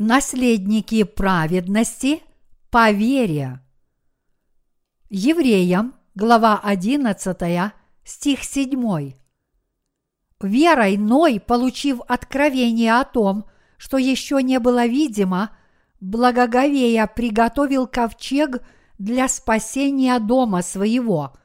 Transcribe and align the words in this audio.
наследники 0.00 1.02
праведности 1.02 2.22
по 2.70 2.90
вере. 2.90 3.60
Евреям, 5.10 5.94
глава 6.14 6.58
11, 6.58 7.72
стих 8.02 8.42
7. 8.42 9.12
Верой 10.40 10.96
Ной, 10.96 11.38
получив 11.38 12.00
откровение 12.08 12.98
о 12.98 13.04
том, 13.04 13.44
что 13.76 13.98
еще 13.98 14.42
не 14.42 14.58
было 14.58 14.86
видимо, 14.86 15.50
благоговея 16.00 17.06
приготовил 17.06 17.86
ковчег 17.86 18.62
для 18.98 19.28
спасения 19.28 20.18
дома 20.18 20.62
своего. 20.62 21.36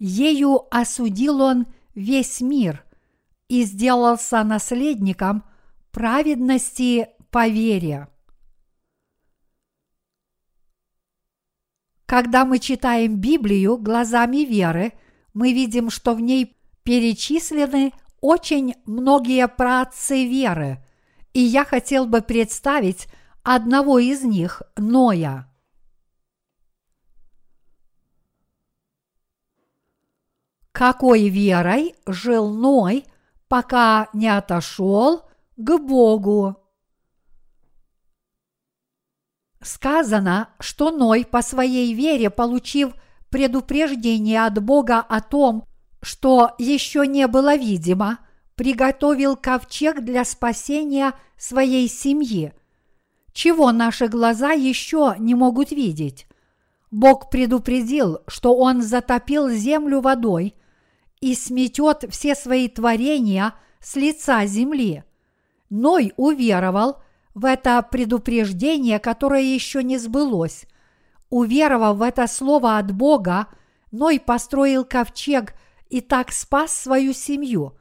Ею 0.00 0.62
осудил 0.72 1.40
он 1.40 1.66
весь 1.94 2.40
мир 2.40 2.84
и 3.46 3.62
сделался 3.62 4.42
наследником 4.42 5.44
праведности 5.92 7.13
по 7.34 7.48
вере. 7.48 8.06
Когда 12.06 12.44
мы 12.44 12.60
читаем 12.60 13.16
Библию 13.16 13.76
глазами 13.76 14.44
веры, 14.44 14.92
мы 15.32 15.52
видим, 15.52 15.90
что 15.90 16.14
в 16.14 16.20
ней 16.20 16.56
перечислены 16.84 17.92
очень 18.20 18.76
многие 18.86 19.48
праотцы 19.48 20.28
веры, 20.28 20.78
и 21.32 21.40
я 21.40 21.64
хотел 21.64 22.06
бы 22.06 22.22
представить 22.22 23.08
одного 23.42 23.98
из 23.98 24.22
них, 24.22 24.62
Ноя. 24.76 25.52
Какой 30.70 31.28
верой 31.28 31.96
жил 32.06 32.54
Ной, 32.54 33.04
пока 33.48 34.08
не 34.12 34.28
отошел 34.28 35.28
к 35.56 35.78
Богу? 35.78 36.63
Сказано, 39.64 40.50
что 40.60 40.90
Ной 40.90 41.24
по 41.24 41.40
своей 41.40 41.94
вере, 41.94 42.28
получив 42.28 42.92
предупреждение 43.30 44.44
от 44.44 44.62
Бога 44.62 44.98
о 44.98 45.22
том, 45.22 45.64
что 46.02 46.50
еще 46.58 47.06
не 47.06 47.26
было 47.26 47.56
видимо, 47.56 48.18
приготовил 48.56 49.36
ковчег 49.36 50.02
для 50.02 50.26
спасения 50.26 51.14
своей 51.38 51.88
семьи, 51.88 52.52
чего 53.32 53.72
наши 53.72 54.06
глаза 54.08 54.52
еще 54.52 55.14
не 55.18 55.34
могут 55.34 55.70
видеть. 55.70 56.26
Бог 56.90 57.30
предупредил, 57.30 58.18
что 58.26 58.54
Он 58.54 58.82
затопил 58.82 59.48
землю 59.48 60.02
водой 60.02 60.56
и 61.22 61.34
сметет 61.34 62.04
все 62.10 62.34
свои 62.34 62.68
творения 62.68 63.54
с 63.80 63.96
лица 63.96 64.44
земли. 64.44 65.04
Ной 65.70 66.12
уверовал– 66.18 66.98
в 67.34 67.44
это 67.44 67.82
предупреждение, 67.82 68.98
которое 68.98 69.42
еще 69.42 69.82
не 69.82 69.98
сбылось. 69.98 70.66
Уверовав 71.30 71.98
в 71.98 72.02
это 72.02 72.26
слово 72.26 72.78
от 72.78 72.92
Бога, 72.92 73.48
Ной 73.90 74.18
построил 74.20 74.84
ковчег 74.84 75.54
и 75.88 76.00
так 76.00 76.32
спас 76.32 76.72
свою 76.72 77.12
семью. 77.12 77.76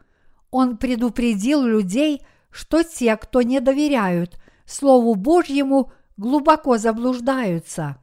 Он 0.52 0.78
предупредил 0.78 1.64
людей, 1.64 2.22
что 2.52 2.84
те, 2.84 3.16
кто 3.18 3.42
не 3.42 3.60
доверяют 3.60 4.40
Слову 4.66 5.16
Божьему, 5.16 5.92
глубоко 6.18 6.78
заблуждаются. 6.78 7.98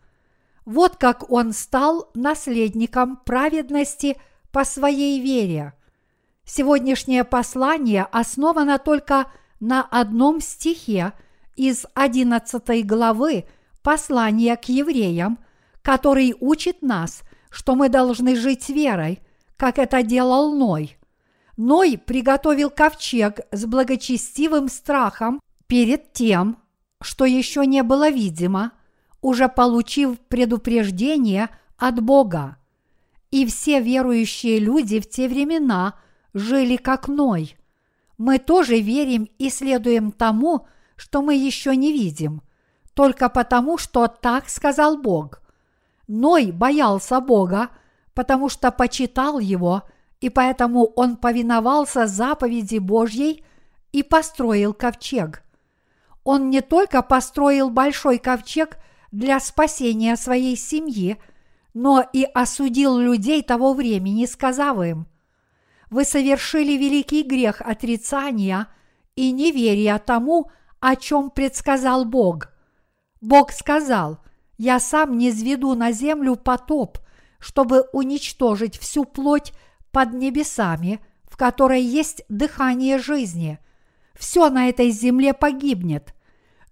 Вот 0.65 0.97
как 0.97 1.31
он 1.31 1.53
стал 1.53 2.11
наследником 2.15 3.17
праведности 3.17 4.17
по 4.53 4.65
своей 4.65 5.21
вере. 5.21 5.72
Сегодняшнее 6.44 7.25
послание 7.25 8.06
основано 8.10 8.78
только 8.78 9.31
на 9.60 9.83
одном 9.83 10.41
стихе– 10.41 11.12
из 11.56 11.87
11 11.94 12.87
главы 12.87 13.44
послания 13.83 14.56
к 14.56 14.65
евреям, 14.69 15.38
который 15.83 16.34
учит 16.41 16.83
нас, 16.83 17.22
что 17.50 17.75
мы 17.75 17.88
должны 17.88 18.37
жить 18.37 18.69
верой, 18.69 19.21
как 19.56 19.78
это 19.78 20.03
делал 20.03 20.55
Ной. 20.55 20.97
Ной 21.56 21.99
приготовил 21.99 22.71
ковчег 22.71 23.41
с 23.50 23.66
благочестивым 23.66 24.69
страхом 24.69 25.41
перед 25.66 26.12
тем, 26.12 26.59
что 27.03 27.25
еще 27.25 27.66
не 27.66 27.83
было 27.83 28.10
видимо, 28.10 28.72
уже 29.21 29.49
получив 29.49 30.19
предупреждение 30.21 31.50
от 31.77 32.00
Бога. 32.03 32.56
И 33.31 33.47
все 33.47 33.81
верующие 33.81 34.59
люди 34.59 35.00
в 35.00 35.09
те 35.09 35.28
времена 35.28 35.94
жили 36.33 36.77
как 36.77 37.09
Ной. 37.09 37.56
Мы 38.16 38.39
тоже 38.39 38.81
верим 38.81 39.28
и 39.39 39.50
следуем 39.50 40.12
тому, 40.12 40.60
что 40.60 40.79
мы 41.22 41.34
еще 41.34 41.75
не 41.75 41.93
видим, 41.93 42.43
только 42.94 43.28
потому, 43.31 43.78
что 43.78 44.06
так 44.06 44.49
сказал 44.49 44.99
Бог. 44.99 45.41
Ной 46.06 46.53
боялся 46.53 47.21
Бога, 47.21 47.71
потому 48.15 48.49
что 48.50 48.71
почитал 48.71 49.39
Его, 49.39 49.84
и 50.21 50.28
поэтому 50.28 50.84
он 50.97 51.16
повиновался 51.16 52.06
заповеди 52.06 52.78
Божьей 52.78 53.44
и 53.93 54.03
построил 54.03 54.75
ковчег. 54.75 55.43
Он 56.25 56.50
не 56.50 56.60
только 56.60 57.00
построил 57.00 57.71
большой 57.71 58.19
ковчег 58.19 58.77
для 59.10 59.41
спасения 59.41 60.16
своей 60.16 60.56
семьи, 60.56 61.16
но 61.72 62.05
и 62.12 62.25
осудил 62.25 62.99
людей 62.99 63.43
того 63.43 63.72
времени, 63.72 64.27
сказав 64.27 64.83
им, 64.83 65.06
«Вы 65.89 66.05
совершили 66.05 66.72
великий 66.72 67.22
грех 67.22 67.62
отрицания 67.62 68.66
и 69.16 69.33
неверия 69.33 69.99
тому, 69.99 70.50
о 70.80 70.96
чем 70.96 71.30
предсказал 71.30 72.04
Бог. 72.04 72.48
Бог 73.20 73.52
сказал, 73.52 74.18
«Я 74.56 74.80
сам 74.80 75.16
не 75.16 75.30
зведу 75.30 75.74
на 75.74 75.92
землю 75.92 76.36
потоп, 76.36 76.98
чтобы 77.38 77.82
уничтожить 77.92 78.78
всю 78.78 79.04
плоть 79.04 79.52
под 79.92 80.12
небесами, 80.12 81.00
в 81.24 81.36
которой 81.36 81.82
есть 81.82 82.24
дыхание 82.28 82.98
жизни. 82.98 83.58
Все 84.14 84.50
на 84.50 84.68
этой 84.68 84.91
земле 84.91 85.32
погибнет. 85.32 86.14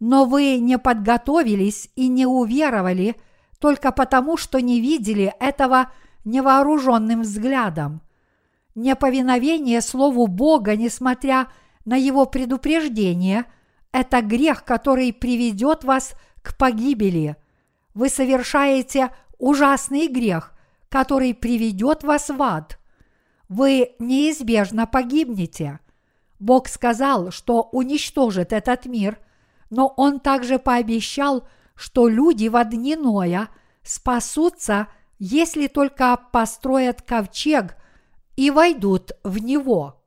Но 0.01 0.25
вы 0.25 0.59
не 0.59 0.79
подготовились 0.79 1.91
и 1.97 2.09
не 2.09 2.27
уверовали 2.27 3.17
только 3.59 3.91
потому, 3.91 4.37
что 4.37 4.61
не 4.61 4.81
видели 4.81 5.35
этого 5.41 5.91
невооруженным 6.25 7.23
взглядом. 7.23 8.03
Неповиновение 8.75 9.81
Слову 9.81 10.27
Бога, 10.27 10.77
несмотря 10.77 11.49
на 11.85 11.97
его 11.97 12.27
предупреждение– 12.27 13.45
это 13.93 14.23
грех, 14.23 14.65
который 14.65 15.13
приведет 15.13 15.85
вас 15.85 16.15
к 16.43 16.57
погибели. 16.57 17.37
Вы 17.95 18.09
совершаете 18.09 19.11
ужасный 19.39 20.09
грех, 20.09 20.53
который 20.89 21.35
приведет 21.35 22.05
вас 22.05 22.29
в 22.29 22.41
ад. 22.43 22.79
Вы 23.49 23.95
неизбежно 23.99 24.87
погибнете. 24.87 25.81
Бог 26.39 26.69
сказал, 26.69 27.31
что 27.31 27.63
уничтожит 27.73 28.53
этот 28.53 28.87
мир, 28.87 29.19
но 29.71 29.93
Он 29.97 30.21
также 30.21 30.59
пообещал, 30.59 31.49
что 31.75 32.09
люди 32.09 32.49
в 32.49 32.65
дни 32.65 32.97
Ноя 32.97 33.49
спасутся, 33.83 34.89
если 35.19 35.67
только 35.67 36.19
построят 36.33 37.03
ковчег 37.03 37.77
и 38.37 38.51
войдут 38.51 39.13
в 39.25 39.39
него. 39.39 40.05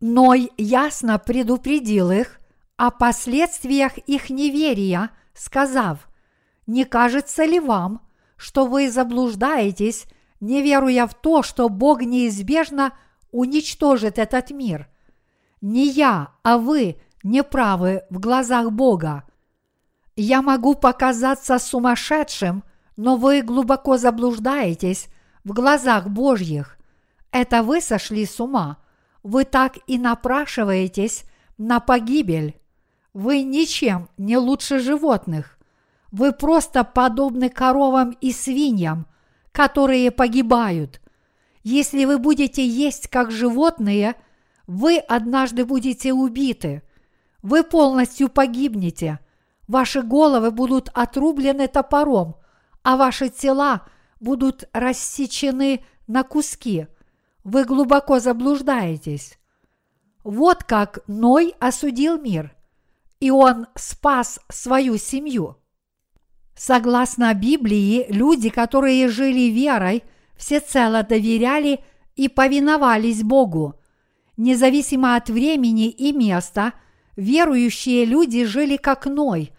Ной 0.00 0.50
ясно 0.56 1.18
предупредил 1.18 2.10
их, 2.10 2.40
о 2.82 2.90
последствиях 2.90 3.96
их 3.96 4.28
неверия, 4.28 5.10
сказав, 5.34 6.08
«Не 6.66 6.84
кажется 6.84 7.44
ли 7.44 7.60
вам, 7.60 8.00
что 8.36 8.66
вы 8.66 8.90
заблуждаетесь, 8.90 10.06
не 10.40 10.62
веруя 10.62 11.06
в 11.06 11.14
то, 11.14 11.44
что 11.44 11.68
Бог 11.68 12.02
неизбежно 12.02 12.92
уничтожит 13.30 14.18
этот 14.18 14.50
мир? 14.50 14.88
Не 15.60 15.86
я, 15.86 16.32
а 16.42 16.58
вы 16.58 16.96
не 17.22 17.44
правы 17.44 18.02
в 18.10 18.18
глазах 18.18 18.72
Бога. 18.72 19.22
Я 20.16 20.42
могу 20.42 20.74
показаться 20.74 21.60
сумасшедшим, 21.60 22.64
но 22.96 23.14
вы 23.14 23.42
глубоко 23.42 23.96
заблуждаетесь 23.96 25.06
в 25.44 25.52
глазах 25.52 26.08
Божьих. 26.08 26.78
Это 27.30 27.62
вы 27.62 27.80
сошли 27.80 28.26
с 28.26 28.40
ума. 28.40 28.78
Вы 29.22 29.44
так 29.44 29.78
и 29.86 29.98
напрашиваетесь 29.98 31.26
на 31.58 31.78
погибель. 31.78 32.58
Вы 33.14 33.42
ничем 33.42 34.08
не 34.16 34.38
лучше 34.38 34.78
животных. 34.78 35.58
Вы 36.10 36.32
просто 36.32 36.82
подобны 36.82 37.50
коровам 37.50 38.16
и 38.20 38.32
свиньям, 38.32 39.06
которые 39.52 40.10
погибают. 40.10 41.00
Если 41.62 42.06
вы 42.06 42.18
будете 42.18 42.66
есть 42.66 43.08
как 43.08 43.30
животные, 43.30 44.14
вы 44.66 44.96
однажды 44.98 45.66
будете 45.66 46.12
убиты. 46.12 46.82
Вы 47.42 47.64
полностью 47.64 48.28
погибнете. 48.28 49.18
Ваши 49.68 50.02
головы 50.02 50.50
будут 50.50 50.88
отрублены 50.94 51.68
топором, 51.68 52.36
а 52.82 52.96
ваши 52.96 53.28
тела 53.28 53.86
будут 54.20 54.64
рассечены 54.72 55.84
на 56.06 56.22
куски. 56.22 56.86
Вы 57.44 57.64
глубоко 57.64 58.20
заблуждаетесь. 58.20 59.38
Вот 60.24 60.64
как 60.64 61.00
Ной 61.06 61.54
осудил 61.58 62.18
мир– 62.18 62.54
и 63.22 63.30
он 63.30 63.68
спас 63.76 64.40
свою 64.48 64.98
семью. 64.98 65.54
Согласно 66.56 67.32
Библии, 67.34 68.04
люди, 68.08 68.48
которые 68.48 69.06
жили 69.06 69.48
верой, 69.48 70.02
всецело 70.36 71.04
доверяли 71.04 71.84
и 72.16 72.28
повиновались 72.28 73.22
Богу. 73.22 73.76
Независимо 74.36 75.14
от 75.14 75.30
времени 75.30 75.88
и 75.88 76.12
места, 76.12 76.72
верующие 77.14 78.06
люди 78.06 78.44
жили 78.44 78.76
как 78.76 79.06
Ной. 79.06 79.52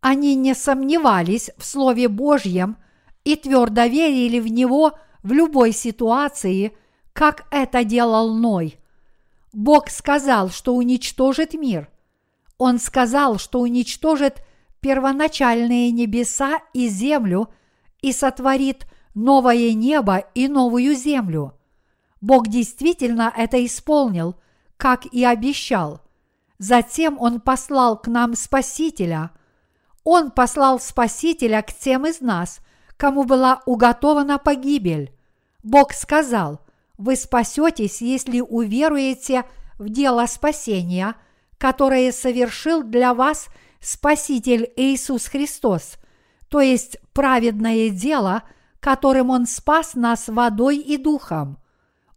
Они 0.00 0.34
не 0.34 0.54
сомневались 0.54 1.50
в 1.58 1.66
Слове 1.66 2.08
Божьем 2.08 2.78
и 3.22 3.36
твердо 3.36 3.84
верили 3.84 4.40
в 4.40 4.48
Него 4.48 4.92
в 5.22 5.32
любой 5.32 5.72
ситуации, 5.72 6.72
как 7.12 7.48
это 7.50 7.84
делал 7.84 8.34
Ной. 8.34 8.78
Бог 9.52 9.90
сказал, 9.90 10.48
что 10.48 10.74
уничтожит 10.74 11.52
мир. 11.52 11.90
Он 12.58 12.78
сказал, 12.78 13.38
что 13.38 13.60
уничтожит 13.60 14.44
первоначальные 14.80 15.90
небеса 15.92 16.58
и 16.72 16.88
землю 16.88 17.48
и 18.02 18.12
сотворит 18.12 18.86
новое 19.14 19.72
небо 19.72 20.18
и 20.34 20.48
новую 20.48 20.94
землю. 20.94 21.54
Бог 22.20 22.48
действительно 22.48 23.32
это 23.36 23.64
исполнил, 23.64 24.36
как 24.76 25.06
и 25.06 25.24
обещал. 25.24 26.00
Затем 26.58 27.16
Он 27.20 27.40
послал 27.40 27.96
к 27.96 28.08
нам 28.08 28.34
Спасителя. 28.34 29.30
Он 30.02 30.30
послал 30.30 30.80
Спасителя 30.80 31.62
к 31.62 31.72
тем 31.72 32.06
из 32.06 32.20
нас, 32.20 32.60
кому 32.96 33.24
была 33.24 33.62
уготована 33.66 34.38
погибель. 34.38 35.12
Бог 35.62 35.92
сказал, 35.92 36.60
вы 36.96 37.14
спасетесь, 37.14 38.00
если 38.00 38.40
уверуете 38.40 39.44
в 39.78 39.88
дело 39.88 40.26
спасения, 40.26 41.14
которое 41.58 42.12
совершил 42.12 42.82
для 42.82 43.12
вас 43.14 43.48
Спаситель 43.80 44.72
Иисус 44.76 45.26
Христос, 45.26 45.98
то 46.48 46.60
есть 46.60 46.98
праведное 47.12 47.90
дело, 47.90 48.42
которым 48.80 49.30
Он 49.30 49.46
спас 49.46 49.94
нас 49.94 50.28
водой 50.28 50.78
и 50.78 50.96
духом. 50.96 51.58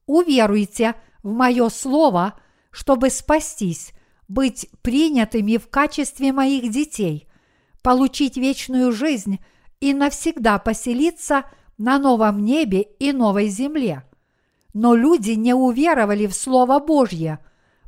Уверуйте 0.06 0.96
в 1.24 1.32
мое 1.32 1.70
слово, 1.70 2.40
чтобы 2.72 3.10
спастись, 3.10 3.94
быть 4.28 4.70
принятыми 4.82 5.58
в 5.58 5.68
качестве 5.70 6.32
моих 6.32 6.72
детей, 6.72 7.28
получить 7.84 8.38
вечную 8.38 8.92
жизнь 8.92 9.40
и 9.80 9.94
навсегда 9.94 10.58
поселиться 10.60 11.46
на 11.78 11.98
новом 11.98 12.46
небе 12.46 12.82
и 12.82 13.12
новой 13.12 13.48
земле. 13.48 14.04
Но 14.74 14.96
люди 14.96 15.32
не 15.32 15.54
уверовали 15.54 16.28
в 16.28 16.34
Слово 16.34 16.80
Божье, 16.80 17.40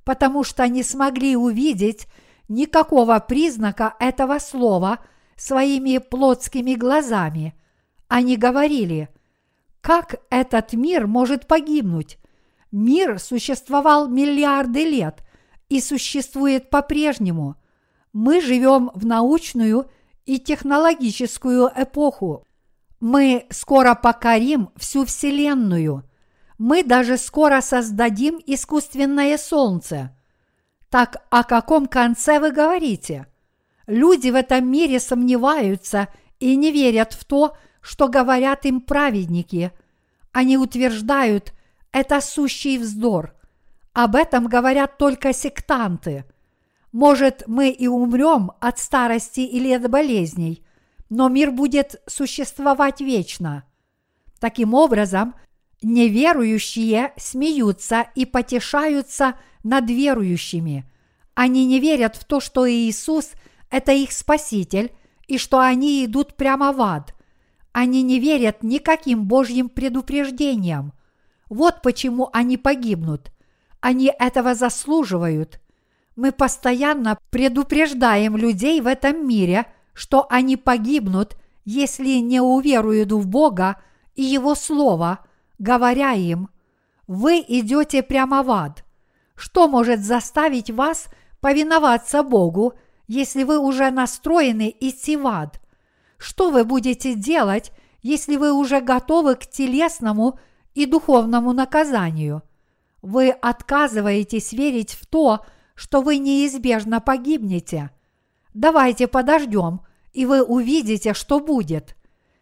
потому 0.04 0.44
что 0.44 0.68
не 0.68 0.84
смогли 0.84 1.36
увидеть 1.36 2.08
никакого 2.50 3.20
признака 3.20 3.96
этого 4.00 4.40
слова 4.40 5.00
своими 5.36 5.98
плотскими 5.98 6.76
глазами. 6.76 7.54
Они 8.08 8.38
говорили, 8.38 9.10
как 9.82 10.16
этот 10.30 10.74
мир 10.74 11.08
может 11.08 11.48
погибнуть? 11.48 12.18
Мир 12.72 13.20
существовал 13.20 14.08
миллиарды 14.08 14.84
лет 14.84 15.24
и 15.70 15.82
существует 15.82 16.70
по-прежнему. 16.70 17.56
Мы 18.14 18.42
живем 18.42 18.92
в 18.94 19.06
научную 19.06 19.90
и 20.26 20.40
технологическую 20.40 21.70
эпоху. 21.76 22.46
Мы 23.00 23.46
скоро 23.50 23.96
покорим 23.96 24.70
всю 24.78 25.06
Вселенную. 25.06 26.04
Мы 26.58 26.84
даже 26.84 27.18
скоро 27.18 27.62
создадим 27.62 28.40
искусственное 28.46 29.38
Солнце– 29.38 30.16
так 30.94 31.26
о 31.32 31.44
каком 31.44 31.88
конце 31.88 32.40
вы 32.40 32.52
говорите? 32.52 33.26
Люди 33.88 34.30
в 34.30 34.36
этом 34.36 34.70
мире 34.70 35.00
сомневаются 35.00 36.08
и 36.40 36.56
не 36.56 36.72
верят 36.72 37.14
в 37.14 37.26
то, 37.26 37.58
что 37.82 38.10
говорят 38.10 38.68
им 38.68 38.80
праведники. 38.80 39.72
Они 40.32 40.56
утверждают, 40.56 41.52
это 41.92 42.22
сущий 42.22 42.78
вздор. 42.78 43.34
Об 43.94 44.16
этом 44.16 44.46
говорят 44.46 45.00
только 45.00 45.34
сектанты. 45.34 46.26
Может, 46.92 47.42
мы 47.48 47.72
и 47.72 47.88
умрем 47.88 48.52
от 48.60 48.78
старости 48.78 49.40
или 49.40 49.72
от 49.72 49.90
болезней, 49.90 50.64
но 51.10 51.28
мир 51.28 51.50
будет 51.50 52.04
существовать 52.06 53.02
вечно. 53.02 53.64
Таким 54.40 54.76
образом, 54.76 55.34
неверующие 55.84 57.14
смеются 57.18 58.08
и 58.16 58.26
потешаются– 58.26 59.36
над 59.64 59.90
верующими. 59.90 60.86
Они 61.34 61.66
не 61.66 61.80
верят 61.80 62.16
в 62.16 62.26
то, 62.26 62.40
что 62.40 62.70
Иисус– 62.70 63.32
это 63.72 63.92
их 63.92 64.12
Спаситель, 64.12 64.92
и 65.28 65.38
что 65.38 65.60
они 65.60 66.06
идут 66.06 66.36
прямо 66.36 66.74
в 66.74 66.82
ад. 66.82 67.16
Они 67.72 68.04
не 68.04 68.20
верят 68.20 68.62
никаким 68.62 69.26
Божьим 69.26 69.70
предупреждениям. 69.70 70.94
Вот 71.50 71.82
почему 71.82 72.30
они 72.34 72.58
погибнут. 72.58 73.32
Они 73.80 74.12
этого 74.20 74.54
заслуживают. 74.54 75.60
Мы 76.16 76.32
постоянно 76.32 77.18
предупреждаем 77.32 78.38
людей 78.38 78.80
в 78.82 78.88
этом 78.88 79.28
мире, 79.28 79.66
что 79.94 80.28
они 80.30 80.58
погибнут, 80.58 81.38
если 81.66 82.18
не 82.18 82.42
уверуют 82.42 83.12
в 83.12 83.26
Бога 83.26 83.82
и 84.14 84.22
Его 84.22 84.54
Слово, 84.54 85.20
говоря 85.64 86.12
им, 86.12 86.50
вы 87.08 87.44
идете 87.48 88.04
прямо 88.04 88.44
в 88.44 88.52
ад. 88.52 88.84
Что 89.36 89.68
может 89.68 90.02
заставить 90.02 90.70
вас 90.70 91.08
повиноваться 91.40 92.22
Богу, 92.22 92.74
если 93.08 93.44
вы 93.44 93.58
уже 93.58 93.90
настроены 93.90 94.76
идти 94.80 95.16
в 95.16 95.26
ад? 95.26 95.62
Что 96.18 96.52
вы 96.52 96.66
будете 96.66 97.16
делать, 97.16 97.72
если 98.02 98.36
вы 98.36 98.52
уже 98.52 98.82
готовы 98.82 99.36
к 99.36 99.48
телесному 99.48 100.38
и 100.74 100.86
духовному 100.86 101.54
наказанию? 101.54 102.44
Вы 103.02 103.30
отказываетесь 103.30 104.52
верить 104.52 104.92
в 104.92 105.06
то, 105.06 105.46
что 105.76 106.02
вы 106.02 106.18
неизбежно 106.18 107.00
погибнете. 107.00 107.90
Давайте 108.54 109.08
подождем, 109.08 109.82
и 110.12 110.26
вы 110.26 110.44
увидите, 110.44 111.14
что 111.14 111.40
будет. 111.40 111.96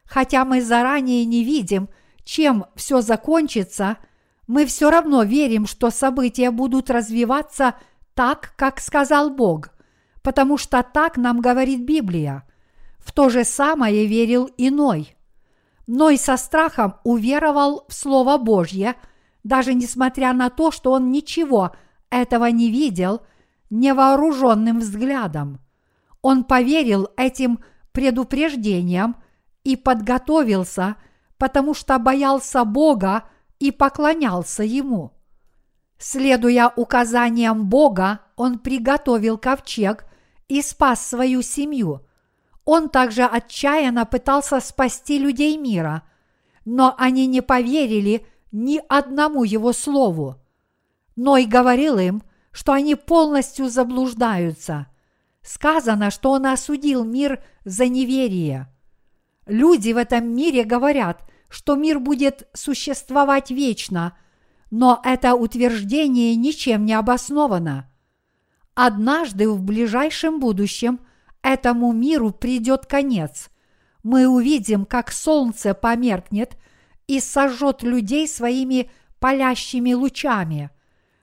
Хотя 0.05 0.43
мы 0.43 0.61
заранее 0.61 1.23
не 1.25 1.43
видим, 1.43 1.87
чем 2.23 2.65
все 2.75 3.01
закончится– 3.01 3.97
мы 4.51 4.65
все 4.65 4.89
равно 4.89 5.23
верим, 5.23 5.65
что 5.65 5.91
события 5.91 6.51
будут 6.51 6.89
развиваться 6.89 7.75
так, 8.13 8.53
как 8.57 8.81
сказал 8.81 9.29
Бог, 9.29 9.69
потому 10.23 10.57
что 10.57 10.83
так 10.83 11.15
нам 11.15 11.39
говорит 11.39 11.85
Библия. 11.85 12.43
В 12.99 13.13
то 13.13 13.29
же 13.29 13.45
самое 13.45 14.05
верил 14.05 14.49
иной. 14.57 15.15
Ной 15.87 16.17
со 16.17 16.35
страхом 16.35 16.95
уверовал 17.05 17.85
в 17.87 17.93
Слово 17.93 18.37
Божье, 18.37 18.95
даже 19.45 19.73
несмотря 19.73 20.33
на 20.33 20.49
то, 20.49 20.71
что 20.71 20.91
он 20.91 21.11
ничего 21.11 21.71
этого 22.09 22.47
не 22.47 22.69
видел 22.69 23.21
невооруженным 23.69 24.79
взглядом. 24.79 25.61
Он 26.21 26.43
поверил 26.43 27.07
этим 27.15 27.59
предупреждениям 27.93 29.15
и 29.63 29.77
подготовился, 29.77 30.97
потому 31.41 31.73
что 31.73 31.97
боялся 31.97 32.63
Бога 32.65 33.23
и 33.57 33.71
поклонялся 33.71 34.61
ему. 34.61 35.11
Следуя 35.97 36.71
указаниям 36.75 37.67
Бога, 37.67 38.19
он 38.35 38.59
приготовил 38.59 39.39
ковчег 39.39 40.05
и 40.47 40.61
спас 40.61 41.03
свою 41.03 41.41
семью. 41.41 42.05
Он 42.63 42.89
также 42.89 43.23
отчаянно 43.23 44.05
пытался 44.05 44.59
спасти 44.59 45.17
людей 45.17 45.57
мира, 45.57 46.03
но 46.63 46.93
они 46.99 47.25
не 47.25 47.41
поверили 47.41 48.27
ни 48.51 48.79
одному 48.87 49.43
его 49.43 49.73
слову. 49.73 50.35
Но 51.15 51.37
и 51.37 51.45
говорил 51.45 51.97
им, 51.97 52.21
что 52.51 52.71
они 52.73 52.93
полностью 52.93 53.67
заблуждаются. 53.67 54.85
Сказано, 55.41 56.11
что 56.11 56.33
он 56.33 56.45
осудил 56.45 57.03
мир 57.03 57.43
за 57.65 57.87
неверие. 57.87 58.67
Люди 59.47 59.91
в 59.91 59.97
этом 59.97 60.35
мире 60.35 60.63
говорят, 60.65 61.27
что 61.51 61.75
мир 61.75 61.99
будет 61.99 62.47
существовать 62.53 63.51
вечно, 63.51 64.17
но 64.71 65.01
это 65.03 65.35
утверждение 65.35 66.33
ничем 66.37 66.85
не 66.85 66.93
обосновано. 66.93 67.91
Однажды 68.73 69.49
в 69.49 69.61
ближайшем 69.61 70.39
будущем 70.39 71.01
этому 71.43 71.91
миру 71.91 72.31
придет 72.31 72.85
конец. 72.85 73.49
Мы 74.01 74.27
увидим, 74.27 74.85
как 74.85 75.11
солнце 75.11 75.73
померкнет 75.73 76.57
и 77.05 77.19
сожжет 77.19 77.83
людей 77.83 78.29
своими 78.29 78.89
палящими 79.19 79.91
лучами. 79.91 80.69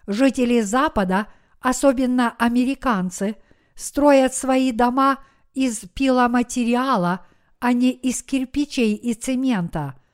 Жители 0.06 0.60
Запада, 0.60 1.28
особенно 1.60 2.34
американцы, 2.38 3.36
строят 3.74 4.34
свои 4.34 4.72
дома 4.72 5.20
из 5.54 5.78
пиломатериала, 5.94 7.26
а 7.60 7.72
не 7.72 7.92
из 7.92 8.22
кирпичей 8.22 8.92
и 8.94 9.14
цемента– 9.14 9.94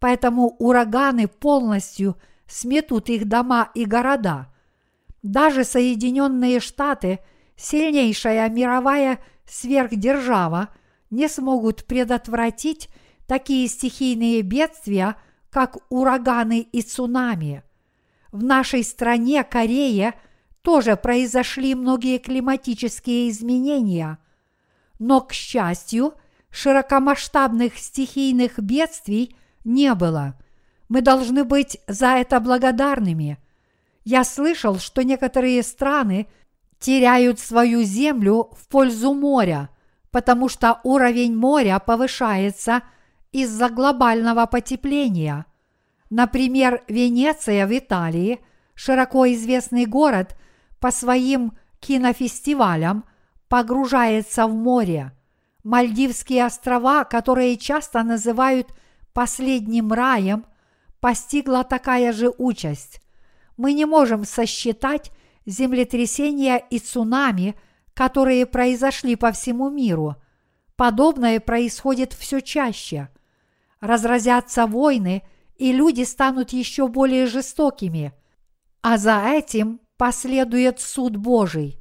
поэтому 0.00 0.56
ураганы 0.58 1.28
полностью 1.28 2.16
сметут 2.48 3.08
их 3.08 3.28
дома 3.28 3.70
и 3.74 3.84
города. 3.84 4.52
Даже 5.22 5.62
Соединенные 5.64 6.58
Штаты 6.58 7.20
сильнейшая 7.56 8.48
мировая 8.48 9.20
сверхдержава 9.46 10.70
не 11.10 11.28
смогут 11.28 11.84
предотвратить 11.84 12.88
такие 13.26 13.68
стихийные 13.68 14.42
бедствия, 14.42 15.16
как 15.50 15.78
ураганы 15.90 16.60
и 16.60 16.82
цунами. 16.82 17.62
В 18.32 18.42
нашей 18.42 18.82
стране, 18.82 19.44
Корее, 19.44 20.14
тоже 20.62 20.96
произошли 20.96 21.74
многие 21.74 22.18
климатические 22.18 23.28
изменения, 23.28 24.18
но, 24.98 25.20
к 25.20 25.32
счастью, 25.32 26.14
широкомасштабных 26.50 27.76
стихийных 27.78 28.58
бедствий 28.58 29.34
не 29.64 29.94
было. 29.94 30.34
Мы 30.88 31.02
должны 31.02 31.44
быть 31.44 31.78
за 31.86 32.16
это 32.16 32.40
благодарными. 32.40 33.38
Я 34.04 34.24
слышал, 34.24 34.78
что 34.78 35.02
некоторые 35.02 35.62
страны 35.62 36.26
теряют 36.78 37.38
свою 37.38 37.82
землю 37.82 38.50
в 38.58 38.66
пользу 38.68 39.12
моря, 39.14 39.70
потому 40.10 40.48
что 40.48 40.80
уровень 40.82 41.36
моря 41.36 41.78
повышается 41.78 42.82
из-за 43.32 43.68
глобального 43.68 44.46
потепления. 44.46 45.46
Например, 46.08 46.82
Венеция 46.88 47.66
в 47.66 47.78
Италии, 47.78 48.40
широко 48.74 49.26
известный 49.32 49.86
город 49.86 50.36
по 50.80 50.90
своим 50.90 51.52
кинофестивалям, 51.78 53.04
погружается 53.48 54.46
в 54.46 54.54
море– 54.54 55.12
Мальдивские 55.62 56.46
острова, 56.46 57.04
которые 57.04 57.56
часто 57.58 58.02
называют 58.02 58.68
последним 59.12 59.92
раем, 59.92 60.44
постигла 61.00 61.64
такая 61.64 62.12
же 62.12 62.32
участь. 62.36 63.00
Мы 63.56 63.72
не 63.72 63.84
можем 63.84 64.24
сосчитать 64.24 65.10
землетрясения 65.46 66.56
и 66.58 66.78
цунами, 66.78 67.54
которые 67.94 68.46
произошли 68.46 69.16
по 69.16 69.32
всему 69.32 69.70
миру. 69.70 70.16
Подобное 70.76 71.40
происходит 71.40 72.12
все 72.12 72.40
чаще. 72.40 73.08
Разразятся 73.80 74.66
войны, 74.66 75.22
и 75.56 75.72
люди 75.72 76.02
станут 76.02 76.50
еще 76.50 76.88
более 76.88 77.26
жестокими, 77.26 78.12
а 78.82 78.96
за 78.96 79.22
этим 79.26 79.80
последует 79.96 80.80
суд 80.80 81.16
Божий 81.16 81.80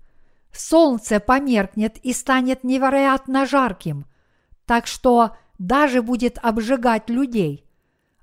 солнце 0.51 1.19
померкнет 1.19 1.97
и 1.97 2.13
станет 2.13 2.63
невероятно 2.63 3.45
жарким, 3.45 4.05
так 4.65 4.87
что 4.87 5.35
даже 5.59 6.01
будет 6.01 6.39
обжигать 6.41 7.07
людей. 7.09 7.63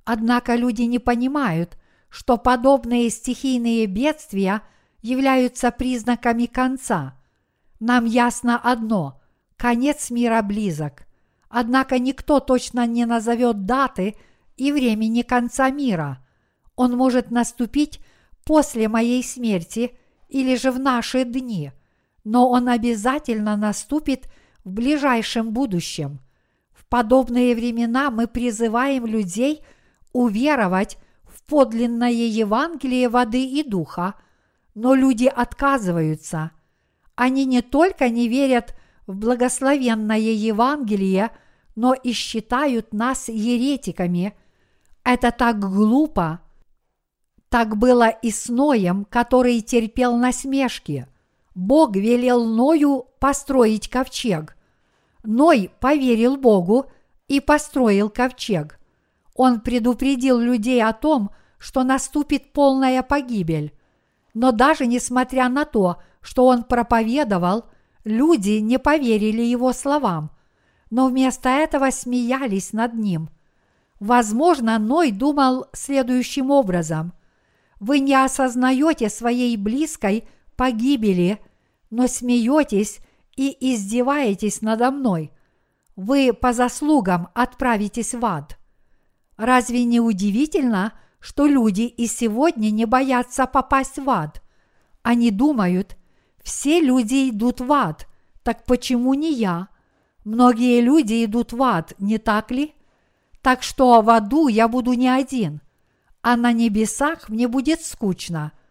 Однако 0.04 0.56
люди 0.56 0.82
не 0.82 0.98
понимают, 0.98 1.78
что 2.08 2.36
подобные 2.36 3.08
стихийные 3.10 3.86
бедствия 3.86 4.62
являются 5.02 5.70
признаками 5.70 6.46
конца. 6.46 7.16
Нам 7.78 8.04
ясно 8.04 8.58
одно– 8.58 9.20
конец 9.56 10.10
мира 10.10 10.42
близок. 10.42 11.06
Однако 11.48 12.00
никто 12.00 12.40
точно 12.40 12.84
не 12.86 13.06
назовет 13.06 13.66
даты 13.66 14.16
и 14.56 14.72
времени 14.72 15.22
конца 15.22 15.70
мира. 15.70 16.26
Он 16.74 16.96
может 16.96 17.30
наступить 17.30 18.00
после 18.44 18.88
моей 18.88 19.22
смерти 19.22 19.96
или 20.28 20.56
же 20.56 20.72
в 20.72 20.80
наши 20.80 21.24
дни– 21.24 21.70
но 22.26 22.50
он 22.50 22.68
обязательно 22.68 23.56
наступит 23.56 24.28
в 24.64 24.72
ближайшем 24.72 25.52
будущем. 25.52 26.18
Подобные 26.88 27.54
времена 27.54 28.10
мы 28.10 28.26
призываем 28.26 29.06
людей 29.06 29.62
уверовать 30.12 30.98
в 31.24 31.42
подлинное 31.42 32.10
Евангелие 32.10 33.08
воды 33.08 33.44
и 33.44 33.62
духа, 33.62 34.14
но 34.74 34.94
люди 34.94 35.26
отказываются. 35.26 36.52
Они 37.14 37.44
не 37.44 37.62
только 37.62 38.08
не 38.08 38.28
верят 38.28 38.74
в 39.06 39.16
благословенное 39.16 40.18
Евангелие, 40.18 41.30
но 41.74 41.94
и 41.94 42.12
считают 42.12 42.92
нас 42.92 43.28
еретиками. 43.28 44.36
Это 45.04 45.30
так 45.30 45.58
глупо. 45.58 46.40
Так 47.48 47.76
было 47.76 48.08
и 48.08 48.30
с 48.30 48.48
Ноем, 48.48 49.04
который 49.04 49.60
терпел 49.60 50.16
насмешки– 50.16 51.06
Бог 51.56 51.96
велел 51.96 52.44
Ною 52.44 53.06
построить 53.18 53.88
ковчег. 53.88 54.55
Ной 55.26 55.70
поверил 55.80 56.36
Богу 56.36 56.86
и 57.28 57.40
построил 57.40 58.08
ковчег. 58.10 58.78
Он 59.34 59.60
предупредил 59.60 60.38
людей 60.38 60.82
о 60.82 60.92
том, 60.92 61.30
что 61.58 61.82
наступит 61.82 62.52
полная 62.52 63.02
погибель. 63.02 63.74
Но 64.34 64.52
даже 64.52 64.86
несмотря 64.86 65.48
на 65.48 65.64
то, 65.64 65.96
что 66.20 66.46
он 66.46 66.64
проповедовал, 66.64 67.64
люди 68.04 68.58
не 68.58 68.78
поверили 68.78 69.42
его 69.42 69.72
словам, 69.72 70.30
но 70.90 71.08
вместо 71.08 71.48
этого 71.48 71.90
смеялись 71.90 72.72
над 72.72 72.94
ним. 72.94 73.28
Возможно, 73.98 74.78
Ной 74.78 75.10
думал 75.10 75.66
следующим 75.72 76.50
образом. 76.50 77.14
Вы 77.80 78.00
не 78.00 78.14
осознаете 78.14 79.08
своей 79.08 79.56
близкой 79.56 80.28
погибели, 80.56 81.40
но 81.90 82.06
смеетесь 82.06 83.00
и 83.36 83.56
издеваетесь 83.74 84.62
надо 84.62 84.90
мной. 84.90 85.32
Вы 85.94 86.32
по 86.32 86.52
заслугам 86.52 87.28
отправитесь 87.34 88.14
в 88.14 88.24
ад. 88.24 88.58
Разве 89.36 89.84
не 89.84 90.00
удивительно, 90.00 90.92
что 91.20 91.46
люди 91.46 91.82
и 91.82 92.06
сегодня 92.06 92.70
не 92.70 92.84
боятся 92.84 93.46
попасть 93.46 93.98
в 93.98 94.08
ад? 94.10 94.42
Они 95.02 95.30
думают, 95.30 95.96
все 96.42 96.80
люди 96.80 97.30
идут 97.30 97.60
в 97.60 97.72
ад, 97.72 98.06
так 98.42 98.64
почему 98.64 99.14
не 99.14 99.32
я? 99.32 99.68
Многие 100.24 100.80
люди 100.80 101.24
идут 101.24 101.52
в 101.52 101.62
ад, 101.62 101.94
не 101.98 102.18
так 102.18 102.50
ли? 102.50 102.74
Так 103.42 103.62
что 103.62 104.00
в 104.02 104.10
аду 104.10 104.48
я 104.48 104.66
буду 104.66 104.94
не 104.94 105.08
один, 105.08 105.60
а 106.22 106.36
на 106.36 106.52
небесах 106.52 107.28
мне 107.28 107.46
будет 107.46 107.82
скучно– 107.82 108.52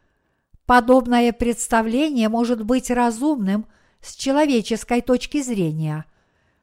Подобное 0.66 1.32
представление 1.32 2.28
может 2.28 2.66
быть 2.66 2.90
разумным 2.90 3.68
с 4.06 4.16
человеческой 4.16 5.02
точки 5.02 5.42
зрения. 5.42 6.06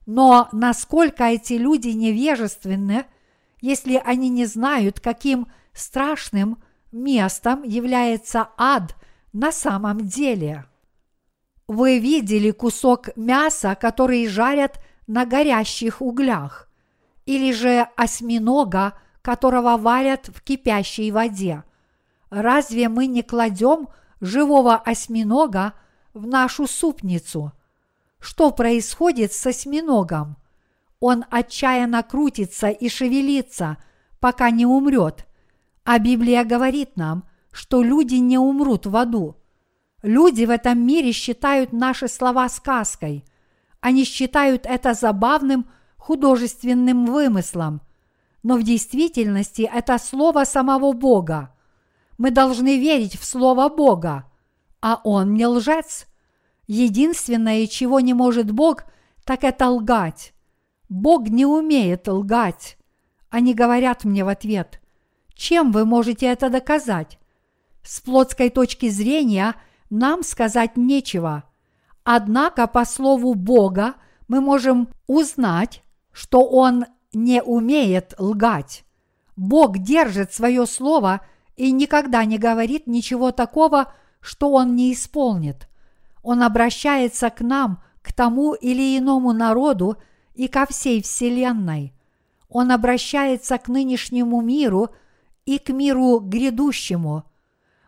Но 0.07 0.49
насколько 0.53 1.25
эти 1.25 1.55
люди 1.55 1.89
невежественны, 1.89 3.05
если 3.61 4.01
они 4.05 4.29
не 4.29 4.47
знают, 4.47 5.01
каким 5.01 5.49
страшным 5.73 6.63
местом 6.93 7.63
является 7.63 8.49
ад 8.57 8.97
на 9.33 9.53
самом 9.53 10.07
деле? 10.07 10.67
Вы 11.69 11.99
видели 11.99 12.51
кусок 12.51 13.17
мяса, 13.17 13.75
который 13.75 14.27
жарят 14.27 14.83
на 15.07 15.25
горящих 15.25 16.03
углях, 16.03 16.69
или 17.25 17.53
же 17.53 17.89
осьминога, 17.97 18.99
которого 19.23 19.77
варят 19.77 20.29
в 20.29 20.43
кипящей 20.43 21.11
воде– 21.11 21.65
разве 22.33 22.89
мы 22.89 23.07
не 23.07 23.23
кладем 23.23 23.89
живого 24.21 24.77
осьминога 24.77 25.75
в 26.15 26.27
нашу 26.27 26.67
супницу? 26.67 27.53
Что 28.19 28.51
происходит 28.51 29.33
с 29.33 29.47
осьминогом? 29.47 30.37
Он 31.01 31.25
отчаянно 31.31 32.03
крутится 32.03 32.69
и 32.69 32.89
шевелится, 32.89 33.79
пока 34.21 34.51
не 34.51 34.67
умрет. 34.67 35.27
А 35.85 35.99
Библия 35.99 36.45
говорит 36.45 36.97
нам, 36.97 37.25
что 37.51 37.83
люди 37.83 38.15
не 38.15 38.39
умрут 38.39 38.87
в 38.87 38.97
аду. 38.97 39.37
Люди 40.03 40.45
в 40.45 40.51
этом 40.51 40.79
мире 40.79 41.13
считают 41.13 41.73
наши 41.73 42.09
слова 42.09 42.49
сказкой. 42.49 43.25
Они 43.81 44.05
считают 44.05 44.65
это 44.65 44.95
забавным 44.95 45.67
художественным 45.97 47.07
вымыслом. 47.07 47.81
Но 48.43 48.57
в 48.57 48.63
действительности 48.63 49.69
это 49.73 49.99
слово 49.99 50.45
самого 50.45 50.93
Бога. 50.93 51.55
Мы 52.19 52.31
должны 52.31 52.79
верить 52.79 53.19
в 53.19 53.25
Слово 53.25 53.69
Бога, 53.69 54.27
а 54.83 55.01
Он 55.05 55.33
не 55.33 55.47
лжец. 55.47 56.07
Единственное, 56.67 57.67
чего 57.67 58.01
не 58.01 58.13
может 58.13 58.51
Бог, 58.51 58.85
так 59.25 59.45
это 59.45 59.71
лгать. 59.71 60.35
Бог 60.89 61.29
не 61.29 61.47
умеет 61.47 62.09
лгать. 62.09 62.77
Они 63.31 63.55
говорят 63.55 64.05
мне 64.05 64.25
в 64.25 64.29
ответ, 64.29 64.83
чем 65.35 65.73
вы 65.73 65.87
можете 65.87 66.27
это 66.27 66.51
доказать? 66.51 67.19
С 67.83 68.01
плотской 68.01 68.51
точки 68.51 68.91
зрения 68.91 69.55
нам 69.89 70.23
сказать 70.23 70.77
нечего. 70.77 71.45
Однако 72.05 72.67
по 72.67 72.85
слову 72.85 73.35
Бога 73.35 73.95
мы 74.29 74.41
можем 74.41 74.89
узнать, 75.07 75.83
что 76.11 76.45
Он 76.45 76.87
не 77.13 77.43
умеет 77.43 78.15
лгать. 78.19 78.85
Бог 79.37 79.79
держит 79.79 80.33
свое 80.33 80.67
слово 80.67 81.21
и 81.57 81.71
никогда 81.71 82.25
не 82.25 82.39
говорит 82.39 82.87
ничего 82.87 83.31
такого, 83.31 83.93
что 84.23 84.53
он 84.53 84.77
не 84.77 84.93
исполнит. 84.95 85.69
Он 86.23 86.43
обращается 86.43 87.29
к 87.29 87.41
нам, 87.41 87.83
к 88.01 88.13
тому 88.13 88.55
или 88.55 88.97
иному 88.97 89.33
народу 89.33 89.99
и 90.35 90.49
ко 90.49 90.65
всей 90.65 91.03
Вселенной. 91.03 91.93
Он 92.49 92.71
обращается 92.71 93.59
к 93.59 93.69
нынешнему 93.69 94.41
миру 94.41 94.91
и 95.45 95.59
к 95.59 95.71
миру 95.71 96.21
грядущему. 96.21 97.25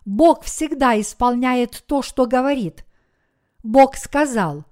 Бог 0.05 0.43
всегда 0.43 1.01
исполняет 1.01 1.85
то, 1.87 2.03
что 2.03 2.27
говорит. 2.27 2.85
Бог 3.63 3.97
сказал, 3.97 4.65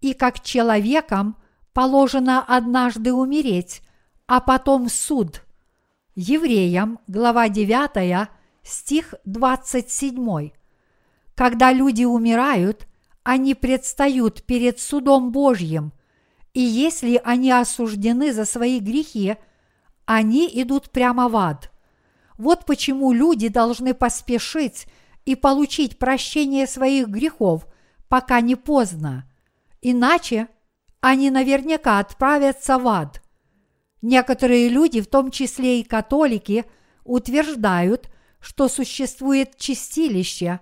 «И 0.00 0.14
как 0.14 0.40
человекам 0.40 1.36
положено 1.72 2.42
однажды 2.42 3.12
умереть, 3.12 3.82
а 4.26 4.40
потом 4.40 4.88
суд». 4.88 5.42
Евреям, 6.16 7.00
глава 7.08 7.48
9, 7.48 8.28
стих 8.62 9.14
27. 9.24 10.52
Когда 11.34 11.72
люди 11.72 12.04
умирают, 12.04 12.86
они 13.22 13.54
предстают 13.54 14.44
перед 14.44 14.78
судом 14.78 15.32
Божьим, 15.32 15.92
и 16.52 16.60
если 16.60 17.20
они 17.24 17.50
осуждены 17.50 18.32
за 18.32 18.44
свои 18.44 18.78
грехи, 18.78 19.36
они 20.04 20.48
идут 20.52 20.90
прямо 20.90 21.28
в 21.28 21.36
ад. 21.36 21.72
Вот 22.38 22.66
почему 22.66 23.12
люди 23.12 23.48
должны 23.48 23.94
поспешить 23.94 24.86
и 25.24 25.34
получить 25.34 25.98
прощение 25.98 26.66
своих 26.66 27.08
грехов, 27.08 27.66
пока 28.08 28.40
не 28.40 28.54
поздно. 28.56 29.28
Иначе 29.80 30.48
они 31.00 31.30
наверняка 31.30 31.98
отправятся 31.98 32.78
в 32.78 32.86
ад. 32.86 33.22
Некоторые 34.02 34.68
люди, 34.68 35.00
в 35.00 35.06
том 35.06 35.30
числе 35.30 35.80
и 35.80 35.84
католики, 35.84 36.64
утверждают, 37.04 38.10
что 38.38 38.68
существует 38.68 39.56
чистилище. 39.56 40.60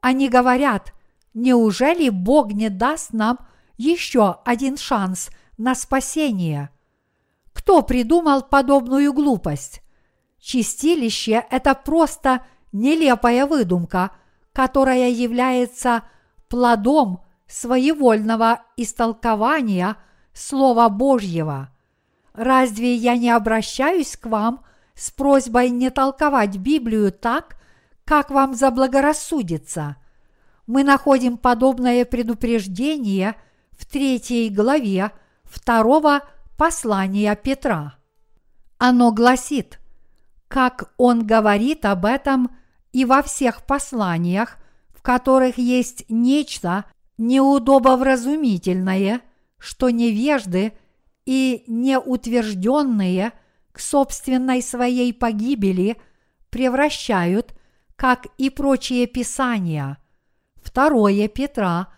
Они 0.00 0.28
говорят, 0.28 0.94
неужели 1.34 2.08
Бог 2.08 2.52
не 2.52 2.68
даст 2.68 3.12
нам 3.12 3.38
еще 3.76 4.38
один 4.44 4.76
шанс 4.76 5.30
на 5.58 5.74
спасение? 5.74 6.70
Кто 7.52 7.82
придумал 7.82 8.42
подобную 8.42 9.12
глупость? 9.12 9.82
Чистилище– 10.38 11.44
это 11.50 11.74
просто 11.74 12.46
нелепая 12.72 13.46
выдумка, 13.46 14.12
которая 14.52 15.10
является 15.10 16.04
плодом 16.48 17.24
своевольного 17.46 18.62
истолкования 18.76 19.96
Слова 20.32 20.88
Божьего. 20.88 21.70
Разве 22.32 22.94
я 22.94 23.16
не 23.16 23.30
обращаюсь 23.30 24.16
к 24.16 24.26
вам 24.26 24.64
с 24.94 25.10
просьбой 25.10 25.70
не 25.70 25.90
толковать 25.90 26.56
Библию 26.56 27.12
так, 27.12 27.59
как 28.10 28.30
вам 28.32 28.54
заблагорассудится? 28.54 29.96
Мы 30.66 30.82
находим 30.82 31.38
подобное 31.38 32.04
предупреждение 32.04 33.36
в 33.70 33.86
третьей 33.86 34.48
главе 34.48 35.12
второго 35.44 36.22
послания 36.56 37.36
Петра. 37.36 37.94
Оно 38.78 39.12
гласит, 39.12 39.78
как 40.48 40.92
он 40.96 41.24
говорит 41.24 41.84
об 41.84 42.04
этом 42.04 42.50
и 42.90 43.04
во 43.04 43.22
всех 43.22 43.64
посланиях, 43.64 44.56
в 44.88 45.02
которых 45.02 45.56
есть 45.56 46.04
нечто 46.08 46.86
неудобовразумительное, 47.16 49.20
что 49.56 49.88
невежды 49.88 50.72
и 51.26 51.62
неутвержденные 51.68 53.30
к 53.70 53.78
собственной 53.78 54.62
своей 54.62 55.14
погибели 55.14 55.96
превращают, 56.50 57.54
как 58.00 58.28
и 58.38 58.48
прочие 58.48 59.06
писания. 59.06 59.98
Второе 60.56 61.28
Петра, 61.28 61.88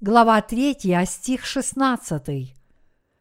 глава 0.00 0.40
3, 0.40 1.04
стих 1.04 1.44
16. 1.44 2.54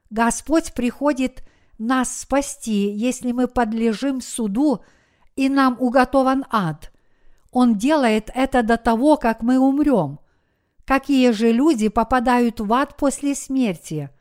Господь 0.10 0.74
приходит 0.74 1.43
нас 1.77 2.17
спасти, 2.17 2.93
если 2.93 3.33
мы 3.33 3.50
подлежим 3.50 4.22
суду 4.22 4.85
и 5.35 5.50
нам 5.50 5.75
уготован 5.81 6.46
ад. 6.50 6.94
Он 7.51 7.77
делает 7.77 8.31
это 8.33 8.64
до 8.64 8.77
того, 8.77 9.18
как 9.18 9.42
мы 9.42 9.59
умрем. 9.59 10.20
Какие 10.85 11.31
же 11.31 11.51
люди 11.51 11.90
попадают 11.90 12.61
в 12.61 12.72
ад 12.72 12.96
после 12.96 13.35
смерти? 13.35 14.11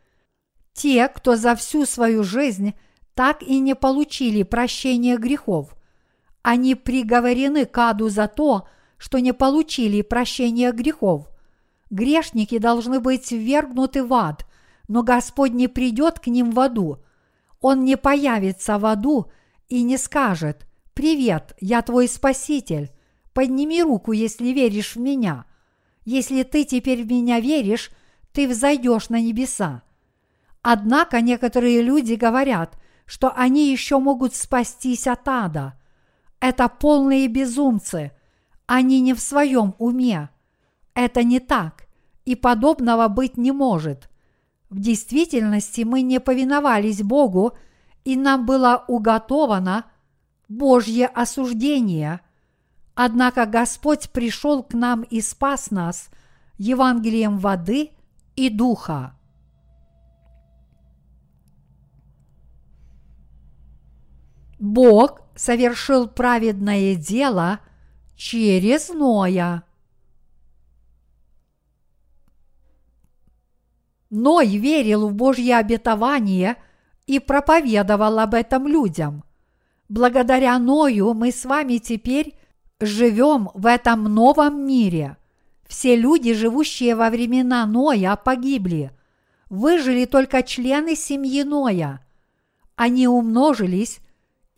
Те, 0.73 1.07
кто 1.07 1.37
за 1.37 1.55
всю 1.55 1.87
свою 1.87 2.25
жизнь 2.25 2.75
так 3.15 3.45
и 3.45 3.61
не 3.61 3.77
получили 3.77 4.43
прощения 4.43 5.19
грехов. 5.19 5.78
Они 6.51 6.75
приговорены 6.75 7.67
к 7.67 7.79
аду 7.79 8.09
за 8.09 8.27
то, 8.27 8.67
что 8.97 9.19
не 9.19 9.33
получили 9.33 10.03
прощения 10.03 10.73
грехов. 10.73 11.29
Грешники 11.91 12.59
должны 12.59 13.01
быть 13.01 13.31
ввергнуты 13.31 14.03
в 14.05 14.15
ад, 14.15 14.47
но 14.89 15.03
Господь 15.03 15.53
не 15.53 15.69
придет 15.69 16.19
к 16.21 16.27
ним 16.29 16.51
в 16.51 16.61
аду– 16.61 16.99
он 17.61 17.85
не 17.85 17.97
появится 17.97 18.79
в 18.79 18.87
аду 18.87 19.31
и 19.69 19.83
не 19.83 19.97
скажет 19.99 20.67
«Привет, 20.95 21.57
я 21.61 21.83
твой 21.83 22.09
спаситель, 22.09 22.91
подними 23.33 23.83
руку, 23.83 24.13
если 24.13 24.49
веришь 24.49 24.97
в 24.97 25.01
меня. 25.01 25.45
Если 26.05 26.43
ты 26.43 26.65
теперь 26.65 27.03
в 27.03 27.11
меня 27.11 27.41
веришь, 27.41 27.91
ты 28.33 28.49
взойдешь 28.49 29.09
на 29.09 29.21
небеса». 29.21 29.83
Однако 30.63 31.21
некоторые 31.21 31.83
люди 31.83 32.15
говорят, 32.15 32.79
что 33.07 33.33
они 33.35 33.71
еще 33.71 33.99
могут 33.99 34.35
спастись 34.35 35.07
от 35.07 35.27
ада. 35.27 35.78
Это 36.41 36.69
полные 36.69 37.29
безумцы. 37.29 38.13
Они 38.67 39.01
не 39.01 39.15
в 39.15 39.21
своем 39.21 39.75
уме. 39.79 40.31
Это 40.95 41.23
не 41.23 41.41
так, 41.41 41.87
и 42.25 42.35
подобного 42.35 43.09
быть 43.09 43.37
не 43.37 43.53
может. 43.53 44.09
В 44.71 44.81
действительности 44.81 45.83
мы 45.83 46.03
не 46.03 46.21
повиновались 46.21 47.03
Богу, 47.03 47.53
и 48.05 48.17
нам 48.17 48.47
было 48.47 48.85
уготовано 48.89 49.87
Божье 50.49 51.07
осуждение. 51.07 52.21
Однако 52.95 53.47
Господь 53.47 54.11
пришел 54.11 54.63
к 54.63 54.75
нам 54.75 55.03
и 55.03 55.21
спас 55.21 55.71
нас 55.71 56.11
Евангелием 56.59 57.39
воды 57.39 57.93
и 58.35 58.51
духа. 58.51 59.15
Бог 64.59 65.23
совершил 65.39 66.09
праведное 66.09 66.97
дело 66.97 67.61
через 68.17 68.89
Ноя. 68.89 69.63
Ной 74.11 74.49
верил 74.49 75.09
в 75.09 75.15
Божье 75.15 75.57
обетование 75.57 76.57
и 77.07 77.21
проповедовал 77.21 78.19
об 78.19 78.35
этом 78.35 78.67
людям. 78.67 79.23
Благодаря 79.89 80.59
Ною 80.59 81.15
мы 81.15 81.31
с 81.31 81.45
вами 81.45 81.79
теперь 81.79 82.35
живем 82.81 83.51
в 83.55 83.67
этом 83.67 84.05
новом 84.13 84.67
мире. 84.67 85.17
Все 85.69 85.95
люди, 85.95 86.35
живущие 86.35 86.97
во 86.97 87.11
времена 87.11 87.65
Ноя, 87.65 88.17
погибли. 88.17 88.91
Выжили 89.51 90.05
только 90.05 90.43
члены 90.43 90.97
семьи 90.97 91.43
Ноя. 91.45 92.05
Они 92.75 93.07
умножились, 93.07 94.01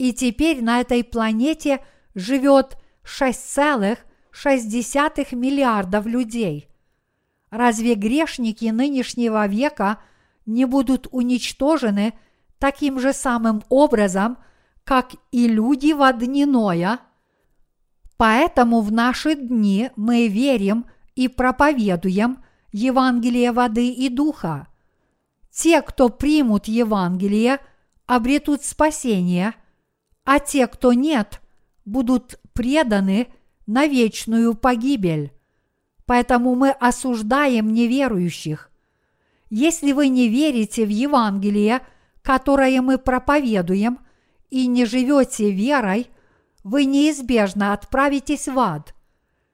и 0.01 0.13
теперь 0.15 0.65
на 0.65 0.81
этой 0.81 1.05
планете 1.05 1.85
живет 2.15 2.79
6,6 3.05 5.37
миллиардов 5.37 6.07
людей. 6.07 6.71
Разве 7.51 7.97
грешники 7.97 8.65
нынешнего 8.65 9.47
века 9.47 9.99
не 10.47 10.65
будут 10.65 11.07
уничтожены 11.11 12.15
таким 12.59 12.99
же 12.99 13.13
самым 13.13 13.63
образом, 13.69 14.39
как 14.85 15.11
и 15.33 15.47
люди 15.47 15.93
в 15.93 16.11
дни 16.15 16.47
Ноя? 16.47 17.01
Поэтому 18.17 18.81
в 18.81 18.91
наши 18.91 19.35
дни 19.35 19.91
мы 19.97 20.29
верим 20.29 20.87
и 21.15 21.29
проповедуем 21.29 22.43
Евангелие 22.73 23.53
воды 23.53 23.91
и 23.91 24.09
духа. 24.09 24.67
Те, 25.51 25.83
кто 25.83 26.09
примут 26.09 26.69
Евангелие, 26.69 27.59
обретут 28.07 28.65
спасение, 28.65 29.53
а 30.25 30.39
те, 30.39 30.67
кто 30.67 30.93
нет, 30.93 31.41
будут 31.85 32.41
преданы 32.53 33.29
на 33.67 33.87
вечную 33.87 34.55
погибель 34.55 35.33
поэтому 36.11 36.57
мы 36.57 36.71
осуждаем 36.71 37.73
неверующих. 37.73 38.73
Если 39.49 39.93
вы 39.93 40.09
не 40.09 40.29
верите 40.29 40.85
в 40.85 40.89
Евангелие, 40.89 41.83
которое 42.23 42.83
мы 42.83 42.99
проповедуем, 42.99 44.01
и 44.51 44.67
не 44.67 44.87
живете 44.87 45.53
верой, 45.53 46.09
вы 46.65 46.85
неизбежно 46.85 47.75
отправитесь 47.75 48.49
в 48.49 48.59
ад. 48.59 48.93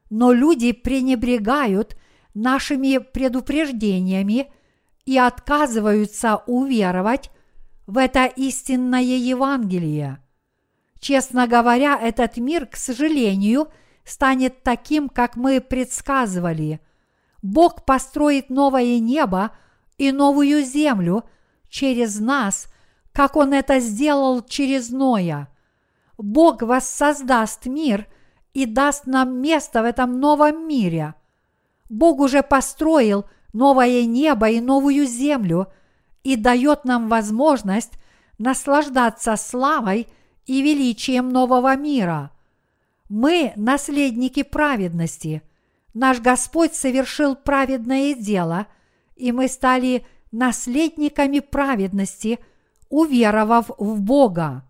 Но 0.09 0.33
люди 0.33 0.73
пренебрегают 0.73 1.95
нашими 2.33 2.97
предупреждениями 2.97 4.51
и 5.05 5.19
отказываются 5.19 6.37
уверовать 6.47 7.31
в 7.87 7.99
это 7.99 8.25
истинное 8.25 9.03
Евангелие. 9.03 10.23
Честно 11.01 11.47
говоря, 11.47 11.99
этот 12.01 12.37
мир, 12.37 12.67
к 12.67 12.77
сожалению,– 12.77 13.69
станет 14.07 14.63
таким, 14.63 15.09
как 15.09 15.37
мы 15.37 15.61
предсказывали. 15.61 16.81
Бог 17.43 17.85
построит 17.85 18.49
новое 18.49 18.99
небо 19.01 19.51
и 19.99 20.13
новую 20.13 20.63
землю 20.63 21.25
через 21.69 22.19
нас, 22.19 22.69
как 23.13 23.37
Он 23.37 23.53
это 23.53 23.81
сделал 23.81 24.43
через 24.43 24.91
Ноя. 24.91 25.49
Бог 26.17 26.63
воссоздаст 26.63 27.67
мир 27.67 28.07
и 28.55 28.65
даст 28.65 29.07
нам 29.07 29.41
место 29.41 29.83
в 29.83 29.85
этом 29.85 30.19
новом 30.21 30.67
мире. 30.67 31.15
Бог 31.91 32.21
уже 32.21 32.43
построил 32.43 33.27
новое 33.53 34.07
небо 34.07 34.49
и 34.49 34.61
новую 34.61 35.07
землю 35.07 35.67
и 36.23 36.37
дает 36.37 36.85
нам 36.85 37.09
возможность 37.09 37.95
наслаждаться 38.39 39.37
славой 39.37 40.09
и 40.47 40.63
величием 40.63 41.31
нового 41.31 41.77
мира. 41.77 42.31
Мы 43.09 43.53
наследники 43.57 44.43
праведности. 44.43 45.43
Наш 45.95 46.21
Господь 46.21 46.75
совершил 46.75 47.37
праведное 47.37 48.15
дело, 48.15 48.67
и 49.17 49.33
мы 49.33 49.49
стали 49.49 50.07
наследниками 50.33 51.41
праведности, 51.41 52.39
уверовав 52.89 53.71
в 53.79 54.01
Бога. 54.01 54.65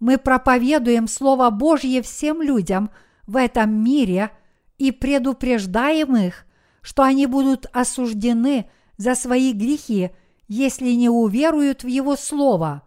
Мы 0.00 0.18
проповедуем 0.18 1.08
Слово 1.08 1.50
Божье 1.50 2.02
всем 2.02 2.42
людям 2.42 2.90
в 3.26 3.36
этом 3.36 3.72
мире 3.82 4.30
и 4.78 4.92
предупреждаем 4.92 6.16
их, 6.16 6.44
что 6.82 7.02
они 7.02 7.26
будут 7.26 7.66
осуждены 7.72 8.70
за 8.96 9.14
свои 9.14 9.52
грехи, 9.52 10.10
если 10.48 10.90
не 10.90 11.08
уверуют 11.08 11.82
в 11.82 11.86
Его 11.86 12.16
Слово. 12.16 12.82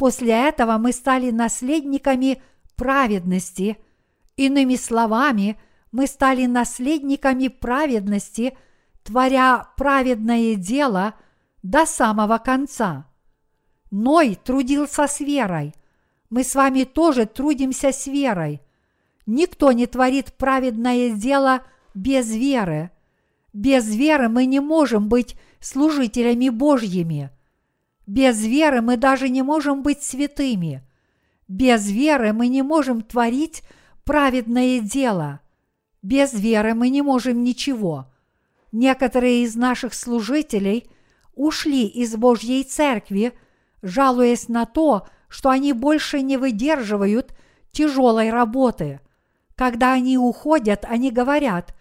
После 0.00 0.30
этого 0.30 0.78
мы 0.78 0.92
стали 0.92 1.30
наследниками 1.30 2.40
праведности. 2.74 3.76
Иными 4.34 4.76
словами, 4.76 5.60
мы 5.92 6.06
стали 6.06 6.46
наследниками 6.46 7.48
праведности, 7.48 8.56
творя 9.02 9.68
праведное 9.76 10.54
дело 10.54 11.16
до 11.62 11.84
самого 11.84 12.38
конца. 12.38 13.08
Ной 13.90 14.38
трудился 14.42 15.06
с 15.06 15.20
верой. 15.20 15.74
Мы 16.30 16.44
с 16.44 16.54
вами 16.54 16.84
тоже 16.84 17.26
трудимся 17.26 17.92
с 17.92 18.06
верой. 18.06 18.62
Никто 19.26 19.70
не 19.70 19.86
творит 19.86 20.32
праведное 20.32 21.10
дело 21.10 21.60
без 21.92 22.30
веры. 22.30 22.90
Без 23.52 23.94
веры 23.94 24.30
мы 24.30 24.46
не 24.46 24.60
можем 24.60 25.10
быть 25.10 25.36
служителями 25.60 26.48
Божьими. 26.48 27.30
Без 28.10 28.44
веры 28.44 28.80
мы 28.80 28.96
даже 28.96 29.28
не 29.28 29.42
можем 29.42 29.84
быть 29.84 30.02
святыми. 30.02 30.82
Без 31.46 31.88
веры 31.88 32.32
мы 32.32 32.48
не 32.48 32.62
можем 32.62 33.02
творить 33.02 33.62
праведное 34.02 34.80
дело. 34.80 35.38
Без 36.02 36.34
веры 36.34 36.74
мы 36.74 36.88
не 36.88 37.02
можем 37.02 37.44
ничего. 37.44 38.12
Некоторые 38.72 39.44
из 39.44 39.54
наших 39.54 39.94
служителей 39.94 40.90
ушли 41.36 41.86
из 41.86 42.16
Божьей 42.16 42.64
церкви, 42.64 43.32
жалуясь 43.80 44.48
на 44.48 44.66
то, 44.66 45.06
что 45.28 45.48
они 45.48 45.72
больше 45.72 46.20
не 46.20 46.36
выдерживают 46.36 47.32
тяжелой 47.70 48.30
работы. 48.30 48.98
Когда 49.54 49.92
они 49.92 50.18
уходят, 50.18 50.84
они 50.84 51.12
говорят, 51.12 51.76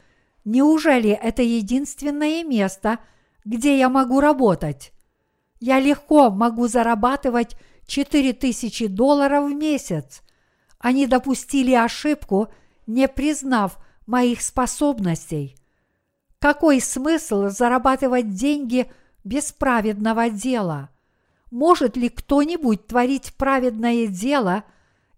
неужели 0.46 1.10
это 1.10 1.42
единственное 1.42 2.44
место, 2.44 3.00
где 3.46 3.80
я 3.80 3.90
могу 3.90 4.20
работать? 4.20 4.94
Я 5.60 5.80
легко 5.80 6.30
могу 6.30 6.68
зарабатывать 6.68 7.56
4000 7.88 8.88
долларов 8.88 9.50
в 9.50 9.54
месяц. 9.54 10.22
Они 10.78 11.08
допустили 11.08 11.74
ошибку, 11.74 12.48
не 12.88 13.08
признав 13.08 13.78
моих 14.06 14.42
способностей. 14.42 15.58
Какой 16.40 16.80
смысл 16.80 17.50
зарабатывать 17.50 18.34
деньги 18.34 18.90
без 19.26 19.52
праведного 19.52 20.30
дела? 20.30 20.90
Может 21.52 21.98
ли 21.98 22.10
кто-нибудь 22.10 22.88
творить 22.88 23.34
праведное 23.36 24.08
дело 24.08 24.64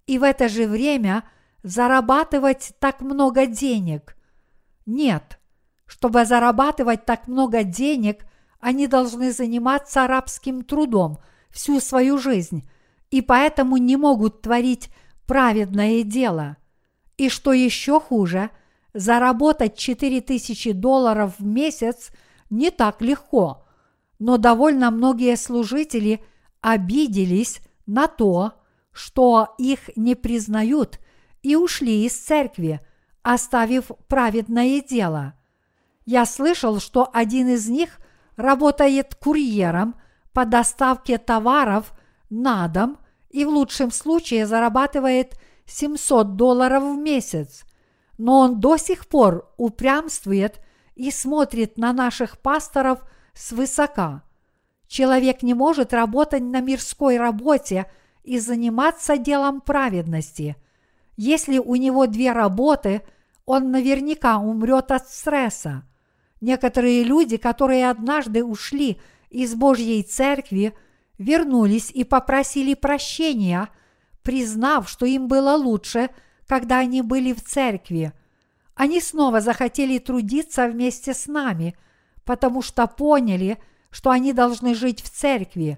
и 0.07 0.17
в 0.17 0.23
это 0.23 0.49
же 0.49 0.65
время 0.65 1.23
зарабатывать 1.61 2.73
так 2.79 3.01
много 3.01 3.45
денег? 3.45 4.15
Нет. 4.85 5.39
Чтобы 5.85 6.25
зарабатывать 6.25 7.05
так 7.05 7.27
много 7.27 7.63
денег, 7.63 8.25
они 8.61 8.87
должны 8.87 9.33
заниматься 9.33 10.07
рабским 10.07 10.63
трудом 10.63 11.17
всю 11.49 11.81
свою 11.81 12.17
жизнь 12.17 12.69
и 13.09 13.21
поэтому 13.21 13.75
не 13.75 13.97
могут 13.97 14.41
творить 14.41 14.89
праведное 15.25 16.03
дело. 16.03 16.55
И 17.17 17.27
что 17.27 17.51
еще 17.51 17.99
хуже, 17.99 18.51
заработать 18.93 19.77
4000 19.77 20.71
долларов 20.71 21.35
в 21.37 21.45
месяц 21.45 22.11
не 22.49 22.71
так 22.71 23.01
легко, 23.01 23.65
но 24.19 24.37
довольно 24.37 24.91
многие 24.91 25.35
служители 25.35 26.23
обиделись 26.61 27.59
на 27.85 28.07
то, 28.07 28.53
что 28.93 29.55
их 29.57 29.89
не 29.95 30.15
признают 30.15 30.99
и 31.41 31.55
ушли 31.55 32.05
из 32.05 32.13
церкви, 32.13 32.79
оставив 33.23 33.91
праведное 34.07 34.81
дело. 34.81 35.33
Я 36.05 36.25
слышал, 36.25 36.79
что 36.79 37.09
один 37.11 37.49
из 37.49 37.67
них– 37.67 37.97
работает 38.41 39.15
курьером 39.15 39.95
по 40.33 40.45
доставке 40.45 41.17
товаров 41.17 41.93
на 42.29 42.67
дом 42.67 42.97
и 43.29 43.45
в 43.45 43.49
лучшем 43.49 43.91
случае 43.91 44.45
зарабатывает 44.45 45.39
700 45.65 46.35
долларов 46.35 46.83
в 46.83 46.97
месяц. 46.97 47.63
Но 48.17 48.39
он 48.39 48.59
до 48.59 48.77
сих 48.77 49.07
пор 49.07 49.51
упрямствует 49.57 50.59
и 50.95 51.11
смотрит 51.11 51.77
на 51.77 51.93
наших 51.93 52.39
пасторов 52.39 52.99
свысока. 53.33 54.23
Человек 54.87 55.41
не 55.41 55.53
может 55.53 55.93
работать 55.93 56.43
на 56.43 56.59
мирской 56.59 57.17
работе 57.17 57.89
и 58.23 58.39
заниматься 58.39 59.17
делом 59.17 59.61
праведности. 59.61 60.57
Если 61.15 61.57
у 61.57 61.75
него 61.75 62.07
две 62.07 62.33
работы, 62.33 63.01
он 63.45 63.71
наверняка 63.71 64.37
умрет 64.37 64.91
от 64.91 65.09
стресса. 65.09 65.83
Некоторые 66.41 67.03
люди, 67.03 67.37
которые 67.37 67.89
однажды 67.89 68.43
ушли 68.43 68.99
из 69.29 69.53
Божьей 69.53 70.01
церкви, 70.01 70.73
вернулись 71.19 71.91
и 71.91 72.03
попросили 72.03 72.73
прощения, 72.73 73.69
признав, 74.23 74.89
что 74.89 75.05
им 75.05 75.27
было 75.27 75.55
лучше, 75.55 76.09
когда 76.47 76.79
они 76.79 77.03
были 77.03 77.31
в 77.33 77.43
церкви. 77.43 78.11
Они 78.73 78.99
снова 78.99 79.39
захотели 79.39 79.99
трудиться 79.99 80.67
вместе 80.67 81.13
с 81.13 81.27
нами, 81.27 81.77
потому 82.25 82.63
что 82.63 82.87
поняли, 82.87 83.59
что 83.91 84.09
они 84.09 84.33
должны 84.33 84.73
жить 84.73 85.01
в 85.03 85.09
церкви. 85.11 85.77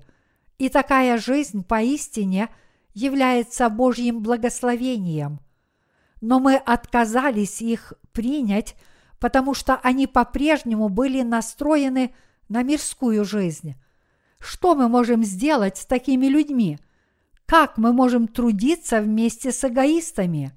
И 0.60 0.70
такая 0.70 1.18
жизнь 1.18 1.66
поистине 1.66 2.48
является 2.94 3.68
Божьим 3.68 4.22
благословением. 4.22 5.42
Но 6.22 6.40
мы 6.40 6.56
отказались 6.56 7.62
их 7.62 7.92
принять– 8.14 8.76
потому 9.24 9.54
что 9.54 9.78
они 9.78 10.06
по-прежнему 10.06 10.90
были 10.90 11.22
настроены 11.22 12.14
на 12.50 12.62
мирскую 12.62 13.24
жизнь. 13.24 13.76
Что 14.38 14.76
мы 14.76 14.90
можем 14.90 15.24
сделать 15.24 15.78
с 15.78 15.86
такими 15.86 16.26
людьми? 16.26 16.78
Как 17.46 17.78
мы 17.78 17.94
можем 17.94 18.28
трудиться 18.28 19.00
вместе 19.00 19.54
с 19.54 19.64
эгоистами? 19.64 20.52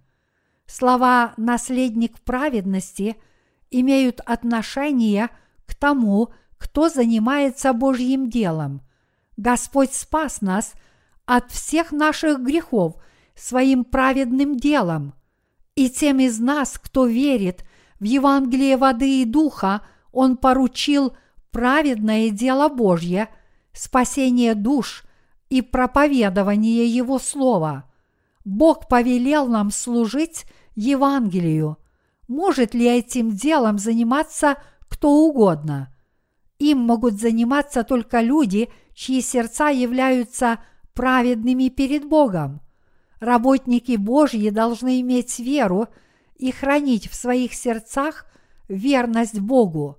Слова 0.67 1.33
«наследник 1.37 2.19
праведности» 2.23 3.15
имеют 3.71 4.21
отношение 4.27 5.31
к 5.65 5.77
тому, 5.77 6.31
кто 6.59 6.89
занимается 6.89 7.73
Божьим 7.73 8.29
делом. 8.29 8.83
Господь 9.37 9.93
спас 9.93 10.41
нас 10.41 10.73
от 11.25 11.53
всех 11.53 11.93
наших 11.93 12.41
грехов 12.41 12.97
своим 13.37 13.85
праведным 13.85 14.57
делом. 14.57 15.15
И 15.77 15.89
тем 15.89 16.19
из 16.19 16.41
нас, 16.41 16.81
кто 16.83 17.07
верит– 17.07 17.65
в 18.01 18.05
Евангелие 18.05 18.77
воды 18.77 19.23
и 19.23 19.25
духа 19.25 19.83
Он 20.13 20.37
поручил 20.37 21.17
праведное 21.51 22.31
дело 22.31 22.69
Божье, 22.69 23.29
спасение 23.73 24.55
душ 24.55 25.05
и 25.49 25.63
проповедование 25.63 26.87
Его 26.87 27.19
Слова. 27.19 27.85
Бог 28.45 28.89
повелел 28.89 29.49
нам 29.49 29.71
служить 29.71 30.45
Евангелию. 30.75 31.79
Может 32.29 32.75
ли 32.75 32.87
этим 32.87 33.31
делом 33.31 33.79
заниматься 33.79 34.57
кто 34.89 35.11
угодно? 35.11 35.93
Им 36.59 36.79
могут 36.79 37.15
заниматься 37.15 37.85
только 37.85 38.21
люди, 38.21 38.71
чьи 38.95 39.21
сердца 39.21 39.69
являются 39.69 40.59
праведными 40.95 41.69
перед 41.69 42.05
Богом. 42.05 42.61
Работники 43.21 43.97
Божьи 43.97 44.51
должны 44.51 45.01
иметь 45.01 45.39
веру– 45.39 45.89
и 46.39 46.51
хранить 46.51 47.09
в 47.09 47.15
своих 47.15 47.55
сердцах 47.55 48.27
верность 48.69 49.41
Богу. 49.41 49.99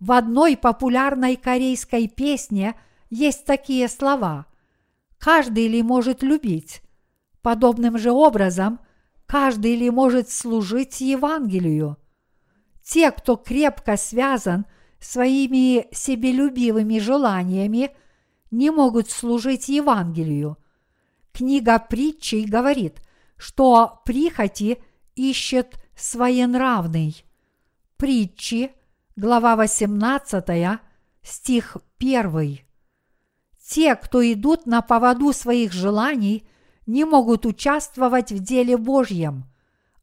В 0.00 0.12
одной 0.12 0.56
популярной 0.56 1.36
корейской 1.36 2.08
песне 2.08 2.74
есть 3.10 3.44
такие 3.44 3.88
слова 3.88 4.46
«Каждый 5.18 5.68
ли 5.68 5.82
может 5.82 6.22
любить?» 6.22 6.82
Подобным 7.42 7.98
же 7.98 8.10
образом, 8.10 8.80
каждый 9.26 9.76
ли 9.76 9.90
может 9.90 10.30
служить 10.30 11.00
Евангелию? 11.00 11.98
Те, 12.82 13.10
кто 13.10 13.36
крепко 13.36 13.96
связан 13.96 14.66
своими 14.98 15.86
себелюбивыми 15.94 16.98
желаниями, 16.98 17.90
не 18.50 18.70
могут 18.70 19.10
служить 19.10 19.68
Евангелию. 19.68 20.56
Книга 21.32 21.78
притчей 21.78 22.44
говорит, 22.44 23.02
что 23.36 24.00
прихоти– 24.04 24.78
ищет 25.16 25.78
своенравный. 25.96 27.24
Притчи, 27.96 28.72
глава 29.16 29.56
18, 29.56 30.80
стих 31.22 31.76
1. 31.98 32.58
Те, 33.66 33.96
кто 33.96 34.32
идут 34.32 34.66
на 34.66 34.82
поводу 34.82 35.32
своих 35.32 35.72
желаний, 35.72 36.46
не 36.86 37.04
могут 37.04 37.46
участвовать 37.46 38.30
в 38.30 38.40
деле 38.40 38.76
Божьем. 38.76 39.44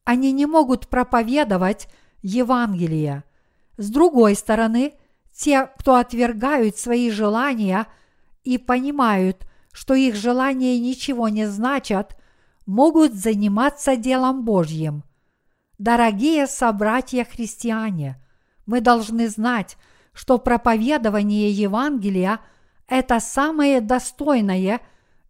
Они 0.04 0.32
не 0.32 0.46
могут 0.46 0.88
проповедовать 0.88 1.88
Евангелие. 2.24 3.24
С 3.78 3.90
другой 3.90 4.36
стороны, 4.36 4.94
те, 5.32 5.70
кто 5.78 5.96
отвергают 5.96 6.78
свои 6.78 7.12
желания 7.12 7.88
и 8.44 8.58
понимают, 8.58 9.46
что 9.72 9.94
их 9.94 10.16
желания 10.16 10.80
ничего 10.80 11.30
не 11.30 11.46
значат, 11.46 12.18
могут 12.66 13.14
заниматься 13.14 13.96
делом 13.96 14.44
Божьим. 14.44 15.04
Дорогие 15.78 16.48
собратья-христиане, 16.48 18.22
мы 18.66 18.82
должны 18.82 19.28
знать, 19.30 19.78
что 20.14 20.38
проповедование 20.38 21.50
Евангелия– 21.50 22.40
это 22.88 23.20
самое 23.20 23.82
достойное 23.82 24.82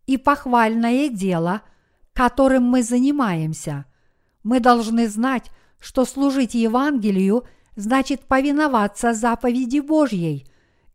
и 0.07 0.17
похвальное 0.17 1.09
дело, 1.09 1.61
которым 2.13 2.63
мы 2.63 2.83
занимаемся. 2.83 3.85
Мы 4.43 4.59
должны 4.59 5.07
знать, 5.07 5.51
что 5.79 6.05
служить 6.05 6.53
Евангелию 6.53 7.45
значит 7.75 8.27
повиноваться 8.27 9.13
заповеди 9.13 9.79
Божьей, 9.79 10.47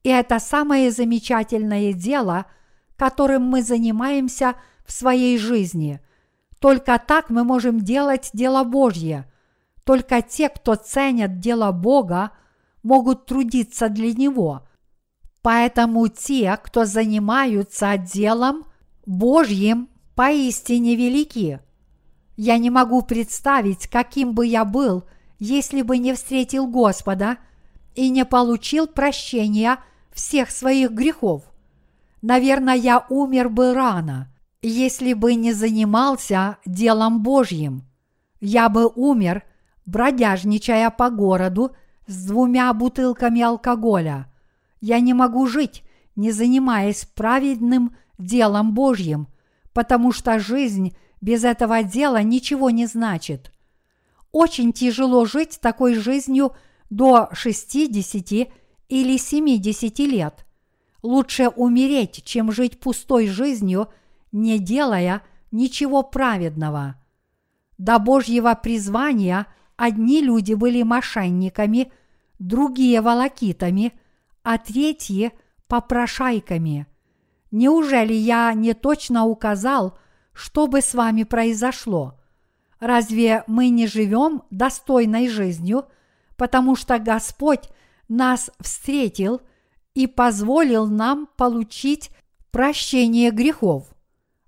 и 0.02 0.08
это 0.08 0.38
самое 0.38 0.90
замечательное 0.90 1.92
дело, 1.92 2.46
которым 2.96 3.42
мы 3.42 3.62
занимаемся 3.62 4.54
в 4.84 4.92
своей 4.92 5.38
жизни. 5.38 6.00
Только 6.60 6.98
так 6.98 7.30
мы 7.30 7.44
можем 7.44 7.80
делать 7.80 8.30
дело 8.32 8.64
Божье. 8.64 9.30
Только 9.84 10.22
те, 10.22 10.48
кто 10.48 10.74
ценят 10.74 11.38
дело 11.38 11.70
Бога, 11.72 12.32
могут 12.82 13.26
трудиться 13.26 13.88
для 13.88 14.12
Него. 14.12 14.66
Поэтому 15.42 16.08
те, 16.08 16.58
кто 16.62 16.84
занимаются 16.84 17.96
делом 17.96 18.64
Божьим, 19.04 19.88
поистине 20.16 20.96
велики. 20.96 21.60
Я 22.36 22.58
не 22.58 22.70
могу 22.70 23.02
представить, 23.02 23.86
каким 23.86 24.34
бы 24.34 24.46
я 24.46 24.64
был, 24.64 25.04
если 25.38 25.82
бы 25.82 25.98
не 25.98 26.14
встретил 26.14 26.66
Господа 26.66 27.38
и 27.94 28.08
не 28.10 28.24
получил 28.24 28.86
прощения 28.86 29.78
всех 30.12 30.50
своих 30.50 30.90
грехов. 30.90 31.44
Наверное, 32.22 32.74
я 32.74 33.06
умер 33.08 33.48
бы 33.50 33.72
рано, 33.72 34.32
если 34.68 35.12
бы 35.12 35.34
не 35.34 35.52
занимался 35.52 36.58
делом 36.66 37.22
Божьим. 37.22 37.84
Я 38.40 38.68
бы 38.68 38.88
умер, 38.88 39.44
бродяжничая 39.86 40.90
по 40.90 41.08
городу 41.08 41.76
с 42.08 42.26
двумя 42.26 42.72
бутылками 42.72 43.42
алкоголя. 43.42 44.26
Я 44.80 44.98
не 44.98 45.14
могу 45.14 45.46
жить, 45.46 45.84
не 46.16 46.32
занимаясь 46.32 47.04
праведным 47.04 47.96
делом 48.18 48.74
Божьим, 48.74 49.28
потому 49.72 50.10
что 50.10 50.40
жизнь 50.40 50.96
без 51.20 51.44
этого 51.44 51.84
дела 51.84 52.22
ничего 52.22 52.70
не 52.70 52.86
значит. 52.86 53.52
Очень 54.32 54.72
тяжело 54.72 55.26
жить 55.26 55.60
такой 55.60 55.94
жизнью 55.94 56.56
до 56.90 57.28
60 57.32 58.48
или 58.88 59.16
70 59.16 59.98
лет. 60.00 60.44
Лучше 61.02 61.48
умереть, 61.50 62.22
чем 62.24 62.50
жить 62.50 62.80
пустой 62.80 63.28
жизнью, 63.28 63.88
не 64.36 64.58
делая 64.58 65.22
ничего 65.50 66.02
праведного. 66.02 66.96
До 67.78 67.98
Божьего 67.98 68.54
призвания 68.54 69.46
одни 69.76 70.22
люди 70.22 70.54
были 70.54 70.82
мошенниками, 70.82 71.92
другие– 72.38 73.00
волокитами, 73.02 73.92
а 74.42 74.58
третьи– 74.58 75.32
попрошайками. 75.68 76.86
Неужели 77.50 78.14
я 78.14 78.52
не 78.54 78.74
точно 78.74 79.24
указал– 79.24 79.98
что 80.36 80.66
бы 80.66 80.82
с 80.82 80.92
вами 80.92 81.22
произошло? 81.22 82.20
Разве 82.78 83.42
мы 83.46 83.70
не 83.70 83.86
живем 83.86 84.42
достойной 84.50 85.28
жизнью, 85.30 85.86
потому 86.36 86.76
что 86.76 86.98
Господь 86.98 87.70
нас 88.06 88.50
встретил 88.60 89.40
и 89.94 90.06
позволил 90.06 90.86
нам 90.86 91.26
получить 91.38 92.10
прощение 92.50 93.30
грехов? 93.30 93.95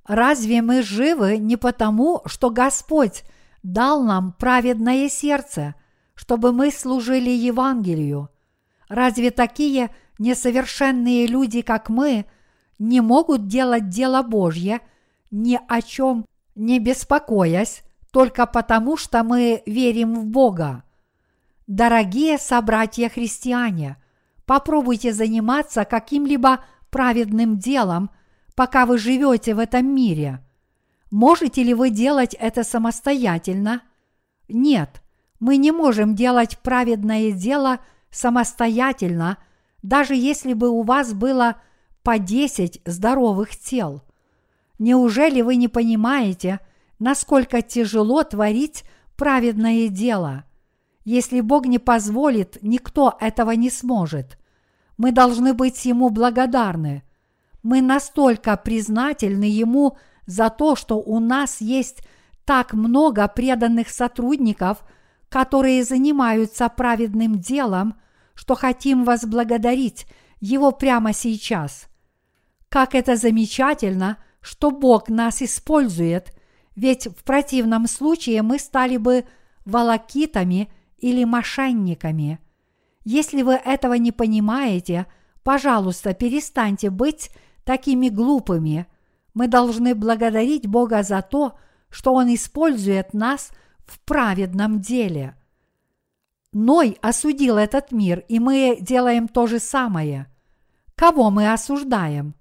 Разве 0.09 0.61
мы 0.61 0.83
живы 0.83 1.39
не 1.39 1.57
потому, 1.57 2.23
что 2.27 2.51
Господь 2.51 3.23
дал 3.63 4.03
нам 4.03 4.33
праведное 4.33 5.09
сердце, 5.09 5.77
чтобы 6.15 6.53
мы 6.53 6.73
служили 6.73 7.31
Евангелию? 7.31 8.29
Разве 8.89 9.31
такие 9.31 9.91
несовершенные 10.19 11.29
люди, 11.29 11.63
как 11.63 11.89
мы, 11.89 12.25
не 12.81 13.01
могут 13.01 13.47
делать 13.47 13.89
дело 13.89 14.23
Божье– 14.23 14.81
ни 15.31 15.59
о 15.69 15.83
чем 15.83 16.27
не 16.55 16.79
беспокоясь, 16.79 17.83
только 18.11 18.47
потому, 18.47 18.97
что 18.97 19.23
мы 19.23 19.63
верим 19.67 20.15
в 20.15 20.27
Бога. 20.27 20.83
Дорогие 21.67 22.39
собратья-христиане, 22.39 23.97
попробуйте 24.47 25.13
заниматься 25.13 25.85
каким-либо 25.85 26.65
праведным 26.91 27.59
делом, 27.59 28.11
пока 28.59 28.85
вы 28.85 28.99
живете 28.99 29.55
в 29.55 29.61
этом 29.61 29.87
мире. 29.87 30.45
Можете 31.11 31.63
ли 31.63 31.73
вы 31.73 31.89
делать 31.89 32.35
это 32.35 32.65
самостоятельно? 32.65 33.83
Нет, 34.49 35.01
мы 35.41 35.57
не 35.57 35.73
можем 35.73 36.15
делать 36.15 36.59
праведное 36.59 37.31
дело 37.31 37.79
самостоятельно, 38.11 39.39
даже 39.83 40.15
если 40.15 40.53
бы 40.53 40.69
у 40.69 40.83
вас 40.83 41.15
было 41.15 41.57
по 42.03 42.19
10 42.19 42.83
здоровых 42.85 43.57
тел– 43.57 44.03
Неужели 44.79 45.41
вы 45.41 45.57
не 45.57 45.67
понимаете, 45.67 46.61
насколько 46.99 47.63
тяжело 47.63 48.23
творить 48.23 48.85
праведное 49.17 49.89
дело? 49.89 50.45
Если 51.05 51.41
Бог 51.41 51.67
не 51.67 51.79
позволит, 51.79 52.59
никто 52.63 53.17
этого 53.21 53.53
не 53.53 53.71
сможет. 53.71 54.39
Мы 54.97 55.11
должны 55.11 55.53
быть 55.53 55.85
Ему 55.85 56.11
благодарны. 56.11 57.03
Мы 57.69 57.83
настолько 57.83 58.57
признательны 58.57 59.45
Ему 59.45 59.99
за 60.25 60.49
то, 60.49 60.75
что 60.75 60.97
у 60.97 61.21
нас 61.21 61.61
есть 61.61 62.03
так 62.47 62.73
много 62.73 63.29
преданных 63.29 63.91
сотрудников, 63.91 64.85
которые 65.29 65.85
занимаются 65.85 66.69
праведным 66.71 67.39
делом, 67.39 68.01
что 68.35 68.55
хотим 68.55 69.05
возблагодарить 69.05 70.07
Его 70.41 70.73
прямо 70.73 71.13
сейчас. 71.13 71.89
Как 72.71 72.95
это 72.95 73.17
замечательно– 73.17 74.17
что 74.41 74.71
Бог 74.71 75.11
нас 75.11 75.43
использует, 75.43 76.33
ведь 76.75 77.07
в 77.07 77.23
противном 77.25 77.87
случае 77.87 78.41
мы 78.41 78.59
стали 78.59 78.97
бы 78.97 79.27
волокитами 79.67 80.73
или 80.97 81.25
мошенниками. 81.25 82.39
Если 83.05 83.43
вы 83.43 83.55
этого 83.55 83.95
не 83.95 84.13
понимаете, 84.13 85.07
пожалуйста, 85.43 86.15
перестаньте 86.15 86.89
быть 86.89 87.31
такими 87.69 88.09
глупыми. 88.09 88.87
Мы 89.35 89.47
должны 89.47 89.95
благодарить 89.95 90.67
Бога 90.67 91.03
за 91.03 91.21
то, 91.21 91.59
что 91.91 92.15
Он 92.15 92.35
использует 92.35 93.13
нас 93.13 93.51
в 93.85 94.01
праведном 94.01 94.81
деле. 94.81 95.37
Ной 96.55 96.97
осудил 97.03 97.59
этот 97.59 97.93
мир, 97.93 98.25
и 98.27 98.41
мы 98.41 98.79
делаем 98.81 99.29
то 99.29 99.47
же 99.47 99.59
самое. 99.59 100.33
Кого 100.95 101.29
мы 101.31 101.53
осуждаем? 101.53 102.35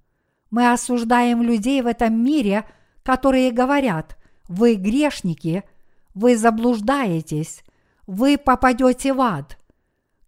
Мы 0.50 0.72
осуждаем 0.72 1.42
людей 1.42 1.82
в 1.82 1.88
этом 1.88 2.24
мире, 2.24 2.64
которые 3.04 3.52
говорят, 3.52 4.18
вы 4.48 4.76
грешники, 4.76 5.66
вы 6.14 6.38
заблуждаетесь, 6.38 7.66
вы 8.08 8.38
попадете 8.38 9.12
в 9.12 9.20
ад. 9.20 9.58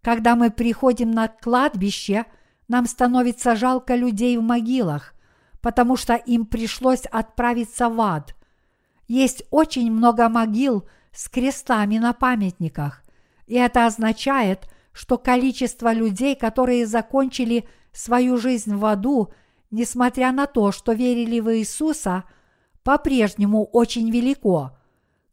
Когда 0.02 0.36
мы 0.36 0.52
приходим 0.52 1.12
на 1.12 1.30
кладбище, 1.30 2.26
нам 2.70 2.86
становится 2.86 3.58
жалко 3.58 3.96
людей 3.96 4.38
в 4.38 4.42
могилах, 4.42 5.14
потому 5.60 5.98
что 5.98 6.16
им 6.16 6.46
пришлось 6.46 7.04
отправиться 7.12 7.90
в 7.90 8.00
ад. 8.00 8.36
Есть 9.10 9.44
очень 9.52 9.92
много 9.92 10.30
могил 10.30 10.88
с 11.12 11.28
крестами 11.28 11.98
на 11.98 12.14
памятниках, 12.14 13.04
и 13.48 13.56
это 13.56 13.86
означает, 13.86 14.70
что 14.94 15.18
количество 15.18 15.92
людей, 15.92 16.36
которые 16.38 16.88
закончили 16.88 17.68
свою 17.92 18.38
жизнь 18.38 18.74
в 18.74 18.86
аду– 18.86 19.34
несмотря 19.72 20.32
на 20.32 20.48
то, 20.48 20.72
что 20.72 20.94
верили 20.94 21.40
в 21.40 21.56
Иисуса, 21.56 22.24
по-прежнему 22.84 23.66
очень 23.66 24.10
велико. 24.10 24.72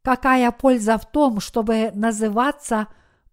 Какая 0.03 0.51
польза 0.53 0.99
в 0.99 1.11
том, 1.11 1.41
чтобы 1.41 1.91
называться 1.95 2.89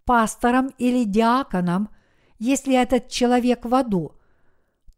пастором 0.06 0.72
или 0.78 1.04
диаконом, 1.04 1.90
если 2.40 2.76
этот 2.76 3.10
человек 3.10 3.66
в 3.66 3.74
аду? 3.74 4.16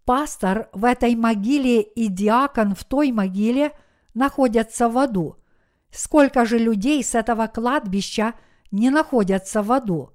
Пастор 0.05 0.69
в 0.73 0.85
этой 0.85 1.15
могиле 1.15 1.81
и 1.81 2.07
диакон 2.07 2.75
в 2.75 2.83
той 2.83 3.11
могиле 3.11 3.71
находятся 4.13 4.87
в 4.89 4.97
аду. 4.97 5.37
Сколько 5.91 6.45
же 6.45 6.57
людей 6.57 7.03
с 7.03 7.15
этого 7.15 7.47
кладбища 7.47 8.33
не 8.71 8.89
находятся 8.89 9.63
в 9.63 9.71
аду? 9.71 10.11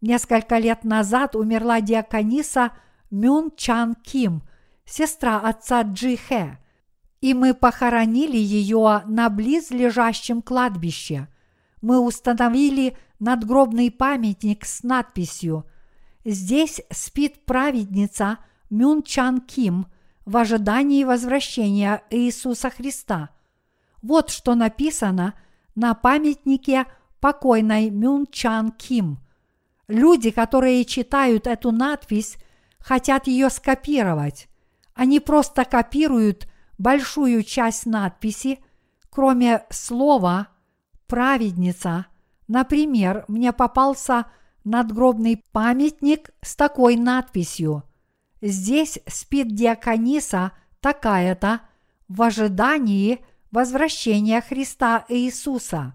Несколько 0.00 0.58
лет 0.58 0.84
назад 0.84 1.34
умерла 1.34 1.80
диакониса 1.80 2.72
Мюн 3.10 3.52
Чан 3.56 3.94
Ким, 3.94 4.42
сестра 4.84 5.40
отца 5.40 5.82
Джи 5.82 6.16
Хэ, 6.16 6.58
и 7.20 7.34
мы 7.34 7.54
похоронили 7.54 8.36
ее 8.36 9.02
на 9.06 9.30
близлежащем 9.30 10.42
кладбище. 10.42 11.28
Мы 11.80 11.98
установили 11.98 12.96
надгробный 13.18 13.90
памятник 13.90 14.64
с 14.66 14.82
надписью 14.82 15.64
«Здесь 16.28 16.82
спит 16.90 17.46
праведница 17.46 18.38
Мюн 18.68 19.04
Чан 19.04 19.40
Ким 19.40 19.86
в 20.24 20.36
ожидании 20.36 21.04
возвращения 21.04 22.02
Иисуса 22.10 22.68
Христа». 22.68 23.30
Вот 24.02 24.30
что 24.30 24.56
написано 24.56 25.34
на 25.76 25.94
памятнике 25.94 26.86
покойной 27.20 27.90
Мюн 27.90 28.26
Чан 28.26 28.72
Ким. 28.72 29.18
Люди, 29.86 30.32
которые 30.32 30.84
читают 30.84 31.46
эту 31.46 31.70
надпись, 31.70 32.38
хотят 32.80 33.28
ее 33.28 33.48
скопировать. 33.48 34.48
Они 34.94 35.20
просто 35.20 35.64
копируют 35.64 36.48
большую 36.76 37.44
часть 37.44 37.86
надписи, 37.86 38.58
кроме 39.10 39.64
слова 39.70 40.48
«праведница». 41.06 42.06
Например, 42.48 43.24
мне 43.28 43.52
попался 43.52 44.26
надгробный 44.66 45.42
памятник 45.52 46.30
с 46.42 46.56
такой 46.56 46.96
надписью 46.96 47.84
«Здесь 48.42 48.98
спит 49.06 49.54
диакониса 49.54 50.52
такая-то 50.80 51.60
в 52.08 52.20
ожидании 52.20 53.24
возвращения 53.50 54.40
Христа 54.40 55.04
Иисуса». 55.08 55.94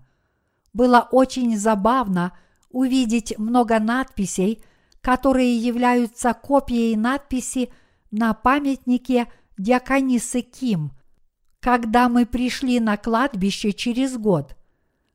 Было 0.73 1.07
очень 1.11 1.57
забавно 1.57 2.31
увидеть 2.69 3.37
много 3.37 3.77
надписей, 3.79 4.63
которые 5.01 5.57
являются 5.57 6.33
копией 6.33 6.95
надписи 6.95 7.73
на 8.09 8.33
памятнике 8.33 9.29
диаконисы 9.57 10.41
Ким, 10.41 10.91
когда 11.59 12.07
мы 12.07 12.25
пришли 12.25 12.79
на 12.79 12.95
кладбище 12.95 13.73
через 13.73 14.17
год. 14.17 14.55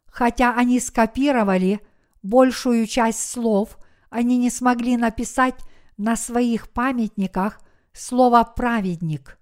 Хотя 0.07 0.55
они 0.55 0.79
скопировали 0.79 1.81
большую 2.27 2.87
часть 2.87 3.31
слов, 3.31 3.79
они 4.11 4.37
не 4.37 4.51
смогли 4.51 4.97
написать 4.97 5.59
на 5.97 6.17
своих 6.17 6.69
памятниках 6.71 7.61
слово 7.93 8.45
«праведник». 8.45 9.39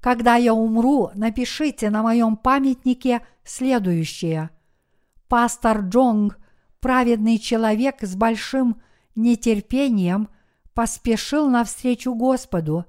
Когда 0.00 0.36
я 0.36 0.54
умру, 0.54 1.10
напишите 1.14 1.90
на 1.90 2.02
моем 2.02 2.36
памятнике 2.36 3.20
следующее. 3.44 4.50
Пастор 5.28 5.80
Джонг, 5.80 6.38
праведный 6.80 7.38
человек 7.38 7.98
с 8.00 8.16
большим 8.16 8.80
нетерпением, 9.14 10.28
поспешил 10.72 11.50
навстречу 11.50 12.14
Господу. 12.14 12.86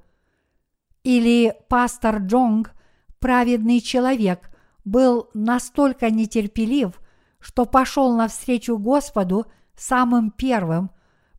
Или 1.04 1.54
пастор 1.68 2.20
Джонг, 2.20 2.72
праведный 3.20 3.82
человек, 3.82 4.50
был 4.86 5.30
настолько 5.34 6.10
нетерпелив, 6.10 7.01
что 7.42 7.66
пошел 7.66 8.16
навстречу 8.16 8.78
Господу 8.78 9.48
самым 9.76 10.32
первым, 10.32 10.92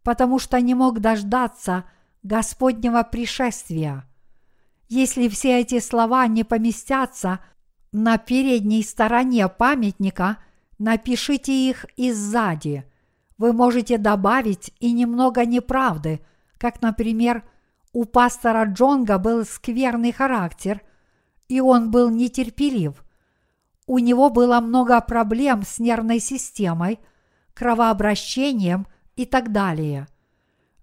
потому 0.03 0.39
что 0.39 0.61
не 0.61 0.75
мог 0.75 1.01
дождаться 1.01 1.85
Господнего 2.23 3.03
пришествия. 3.05 4.05
Если 4.89 5.29
все 5.29 5.61
эти 5.61 5.79
слова 5.79 6.27
не 6.27 6.45
поместятся 6.45 7.41
на 7.93 8.19
передней 8.19 8.83
стороне 8.83 9.49
памятника, 9.49 10.39
напишите 10.79 11.53
их 11.53 11.87
и 11.97 12.13
сзади. 12.13 12.85
Вы 13.39 13.53
можете 13.53 13.97
добавить 13.97 14.73
и 14.81 14.93
немного 14.93 15.47
неправды, 15.47 16.21
как, 16.59 16.83
например, 16.83 17.45
у 17.93 18.05
пастора 18.05 18.65
Джонга 18.65 19.19
был 19.19 19.45
скверный 19.45 20.13
характер, 20.13 20.83
и 21.49 21.61
он 21.61 21.91
был 21.91 22.11
нетерпелив. 22.11 23.05
У 23.93 23.99
него 23.99 24.31
было 24.31 24.59
много 24.61 24.99
проблем 25.03 25.65
с 25.65 25.79
нервной 25.79 26.19
системой, 26.19 26.99
кровообращением 27.53 28.87
и 29.17 29.27
так 29.27 29.53
далее. 29.53 30.09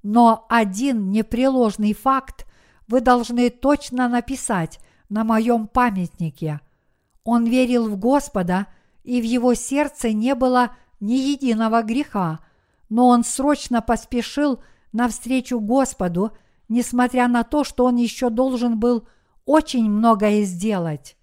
Но 0.03 0.45
один 0.47 1.09
непреложный 1.09 1.95
факт 1.95 2.45
вы 2.87 3.01
должны 3.01 3.49
точно 3.49 4.09
написать 4.09 4.79
на 5.09 5.23
моем 5.23 5.65
памятнике. 5.65 6.61
Он 7.23 7.47
верил 7.47 7.89
в 7.89 7.97
Господа, 7.97 8.67
и 9.03 9.19
в 9.19 9.25
его 9.25 9.55
сердце 9.55 10.13
не 10.13 10.35
было 10.35 10.75
ни 10.99 11.15
единого 11.15 11.81
греха, 11.81 12.41
но 12.89 13.07
он 13.07 13.23
срочно 13.23 13.81
поспешил 13.81 14.61
навстречу 14.91 15.59
Господу, 15.59 16.31
несмотря 16.67 17.27
на 17.27 17.43
то, 17.43 17.63
что 17.63 17.85
он 17.85 17.95
еще 17.95 18.29
должен 18.29 18.79
был 18.79 19.07
очень 19.45 19.89
многое 19.89 20.43
сделать. 20.43 21.15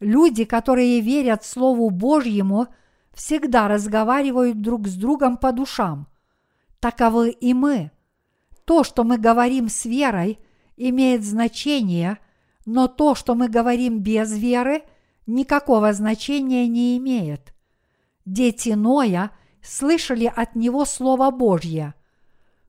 Люди, 0.00 0.44
которые 0.44 1.00
верят 1.00 1.44
Слову 1.44 1.90
Божьему, 1.90 2.68
всегда 3.12 3.68
разговаривают 3.68 4.60
друг 4.60 4.86
с 4.86 4.94
другом 4.94 5.36
по 5.36 5.52
душам. 5.52 6.08
Таковы 6.80 7.30
и 7.30 7.54
мы. 7.54 7.90
То, 8.64 8.84
что 8.84 9.04
мы 9.04 9.18
говорим 9.18 9.68
с 9.68 9.84
верой– 9.84 10.38
имеет 10.78 11.24
значение, 11.24 12.18
но 12.64 12.86
то, 12.88 13.14
что 13.14 13.34
мы 13.34 13.48
говорим 13.48 14.00
без 14.00 14.32
веры, 14.32 14.82
никакого 15.26 15.92
значения 15.92 16.66
не 16.68 16.96
имеет. 16.96 17.54
Дети 18.24 18.70
Ноя 18.70 19.32
слышали 19.62 20.32
от 20.34 20.54
него 20.54 20.84
Слово 20.84 21.30
Божье. 21.30 21.94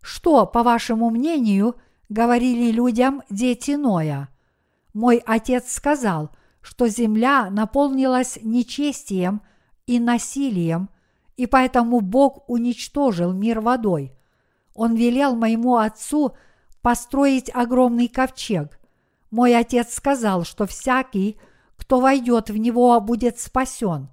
Что, 0.01 0.45
по 0.45 0.63
вашему 0.63 1.09
мнению, 1.09 1.75
говорили 2.09 2.71
людям 2.71 3.21
дети 3.29 3.71
Ноя? 3.71 4.29
Мой 4.93 5.21
отец 5.25 5.71
сказал, 5.71 6.31
что 6.61 6.87
земля 6.87 7.49
наполнилась 7.49 8.39
нечестием 8.41 9.41
и 9.87 9.99
насилием, 9.99 10.89
и 11.37 11.45
поэтому 11.45 12.01
Бог 12.01 12.49
уничтожил 12.49 13.33
мир 13.33 13.61
водой. 13.61 14.13
Он 14.73 14.95
велел 14.95 15.35
моему 15.35 15.77
отцу– 15.77 16.33
построить 16.81 17.49
огромный 17.53 18.07
ковчег. 18.07 18.79
Мой 19.31 19.55
отец 19.55 19.93
сказал, 19.93 20.43
что 20.43 20.65
всякий, 20.65 21.37
кто 21.77 21.99
войдет 21.99 22.49
в 22.49 22.57
него, 22.57 22.99
будет 22.99 23.39
спасен. 23.39 24.09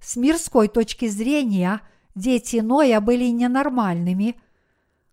С 0.00 0.16
мирской 0.16 0.68
точки 0.68 1.08
зрения 1.08 1.80
дети 2.14 2.56
Ноя 2.56 3.00
были 3.00 3.26
ненормальными. 3.26 4.36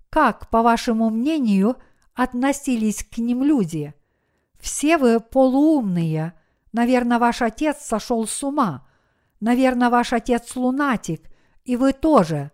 Как, 0.10 0.50
по 0.50 0.62
вашему 0.62 1.10
мнению, 1.10 1.78
относились 2.16 3.04
к 3.04 3.18
ним 3.20 3.44
люди? 3.44 3.94
Все 4.60 4.98
вы 4.98 5.20
полуумные. 5.20 6.34
Наверное, 6.72 7.20
ваш 7.20 7.42
отец 7.42 7.78
сошел 7.80 8.28
с 8.28 8.44
ума. 8.44 8.88
Наверное, 9.40 9.90
ваш 9.90 10.14
отец 10.14 10.56
лунатик, 10.56 11.30
и 11.66 11.76
вы 11.76 11.94
тоже. 11.94 12.52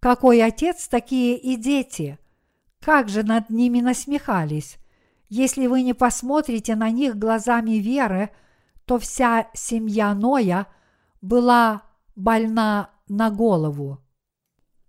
Какой 0.00 0.42
отец, 0.42 0.88
такие 0.88 1.36
и 1.38 1.56
дети– 1.56 2.18
как 2.86 3.08
же 3.08 3.24
над 3.24 3.50
ними 3.50 3.80
насмехались! 3.80 4.78
Если 5.28 5.66
вы 5.66 5.82
не 5.82 5.92
посмотрите 5.92 6.76
на 6.76 6.90
них 6.90 7.18
глазами 7.18 7.78
веры, 7.78 8.30
то 8.84 9.00
вся 9.00 9.48
семья 9.54 10.14
Ноя 10.14 10.68
была 11.20 11.82
больна 12.14 12.90
на 13.08 13.30
голову. 13.30 13.98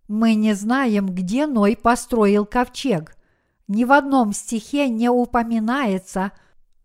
Мы 0.07 0.35
не 0.35 0.53
знаем, 0.53 1.07
где 1.07 1.47
Ной 1.47 1.75
построил 1.75 2.45
ковчег. 2.45 3.17
Ни 3.67 3.83
в 3.83 3.91
одном 3.91 4.31
стихе 4.31 4.89
не 4.89 5.09
упоминается, 5.09 6.33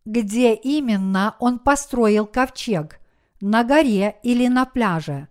где 0.05 0.55
именно 0.55 1.37
он 1.39 1.59
построил 1.59 2.27
ковчег– 2.27 2.99
на 3.43 3.65
горе 3.65 4.17
или 4.23 4.47
на 4.47 4.65
пляже. 4.65 5.29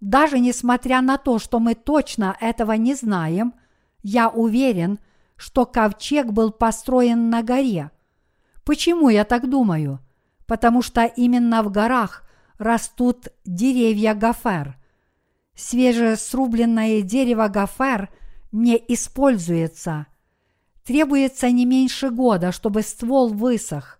Даже 0.00 0.38
несмотря 0.38 1.02
на 1.02 1.18
то, 1.18 1.40
что 1.40 1.58
мы 1.58 1.74
точно 1.74 2.36
этого 2.40 2.72
не 2.72 2.94
знаем, 2.94 3.52
я 4.02 4.28
уверен, 4.28 5.00
что 5.36 5.66
ковчег 5.66 6.28
был 6.28 6.52
построен 6.52 7.30
на 7.30 7.42
горе. 7.42 7.90
Почему 8.64 9.08
я 9.08 9.24
так 9.24 9.50
думаю? 9.50 9.98
Потому 10.46 10.82
что 10.82 11.04
именно 11.04 11.64
в 11.64 11.72
горах 11.72 12.22
растут 12.58 13.28
деревья 13.44 14.14
гофер. 14.14 14.76
Свежесрубленное 15.56 17.02
дерево 17.02 17.48
гофер 17.48 18.08
не 18.52 18.76
используется. 18.76 20.06
Требуется 20.84 21.50
не 21.50 21.66
меньше 21.66 22.10
года, 22.10 22.52
чтобы 22.52 22.82
ствол 22.82 23.30
высох. 23.30 23.97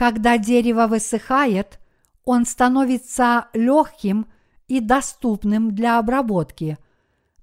Когда 0.00 0.38
дерево 0.38 0.86
высыхает, 0.86 1.78
он 2.24 2.46
становится 2.46 3.48
легким 3.52 4.26
и 4.66 4.80
доступным 4.80 5.74
для 5.74 5.98
обработки– 5.98 6.78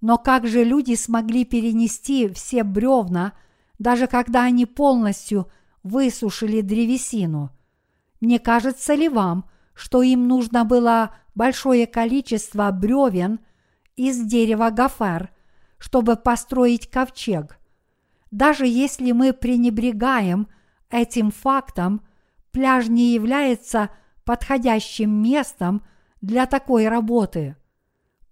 но 0.01 0.17
как 0.17 0.47
же 0.47 0.63
люди 0.63 0.95
смогли 0.95 1.43
перенести 1.43 2.29
все 2.29 2.63
бревна, 2.63 3.33
даже 3.79 4.07
когда 4.07 4.43
они 4.43 4.65
полностью 4.65 5.49
высушили 5.83 6.61
древесину? 6.61 7.49
Не 8.21 8.39
кажется 8.39 8.93
ли 8.93 9.09
вам, 9.09 9.49
что 9.73 10.01
им 10.01 10.27
нужно 10.27 10.65
было 10.65 11.15
большое 11.35 11.87
количество 11.87 12.69
бревен 12.71 13.39
из 13.95 14.23
дерева 14.23 14.69
гофер, 14.69 15.31
чтобы 15.77 16.15
построить 16.15 16.89
ковчег. 16.89 17.59
Даже 18.31 18.65
если 18.67 19.11
мы 19.11 19.33
пренебрегаем 19.33 20.47
этим 20.89 21.31
фактом, 21.31 22.01
пляж 22.51 22.87
не 22.87 23.13
является 23.13 23.89
подходящим 24.25 25.11
местом 25.21 25.85
для 26.21 26.45
такой 26.45 26.87
работы. 26.87 27.55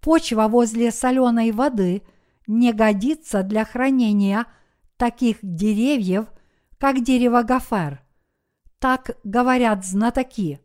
Почва 0.00 0.48
возле 0.48 0.90
соленой 0.90 1.52
воды 1.52 2.02
не 2.46 2.72
годится 2.72 3.42
для 3.42 3.64
хранения 3.64 4.46
таких 4.96 5.38
деревьев, 5.42 6.26
как 6.78 7.02
дерево 7.02 7.42
гофер. 7.42 8.02
Так 8.78 9.16
говорят 9.24 9.84
знатоки. 9.84 10.60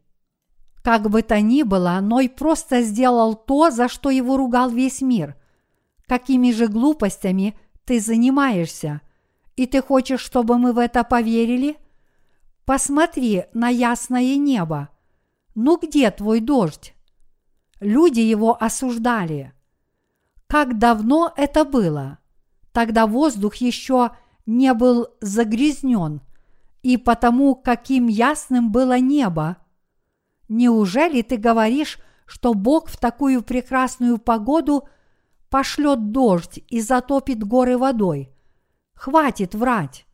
Как 0.83 1.09
бы 1.09 1.21
то 1.21 1.39
ни 1.41 1.63
было, 1.63 1.99
Ной 2.01 2.27
просто 2.27 2.81
сделал 2.81 3.35
то, 3.35 3.69
за 3.69 3.87
что 3.87 4.09
его 4.09 4.35
ругал 4.35 4.69
весь 4.69 5.01
мир. 5.01 5.35
Какими 6.07 6.51
же 6.51 6.67
глупостями 6.67 7.57
ты 7.85 7.99
занимаешься? 7.99 9.01
И 9.55 9.65
ты 9.67 9.81
хочешь, 9.81 10.21
чтобы 10.21 10.57
мы 10.57 10.73
в 10.73 10.79
это 10.79 11.03
поверили? 11.03 11.77
Посмотри 12.65 13.45
на 13.53 13.69
ясное 13.69 14.35
небо. 14.37 14.89
Ну 15.55 15.77
где 15.77 16.11
твой 16.11 16.39
дождь? 16.39 16.93
Люди 17.79 18.19
его 18.19 18.55
осуждали. 18.61 19.53
Как 20.47 20.77
давно 20.77 21.33
это 21.35 21.65
было? 21.65 22.19
Тогда 22.71 23.07
воздух 23.07 23.55
еще 23.55 24.11
не 24.45 24.73
был 24.73 25.07
загрязнен, 25.19 26.21
и 26.83 26.97
потому, 26.97 27.55
каким 27.55 28.07
ясным 28.07 28.71
было 28.71 28.99
небо. 28.99 29.57
Неужели 30.47 31.21
ты 31.21 31.37
говоришь, 31.37 31.99
что 32.25 32.53
Бог 32.53 32.87
в 32.89 32.97
такую 32.97 33.43
прекрасную 33.43 34.17
погоду 34.17 34.87
пошлет 35.49 36.11
дождь 36.11 36.59
и 36.69 36.81
затопит 36.81 37.43
горы 37.43 37.77
водой? 37.77 38.31
Хватит 38.93 39.55
врать. 39.55 40.05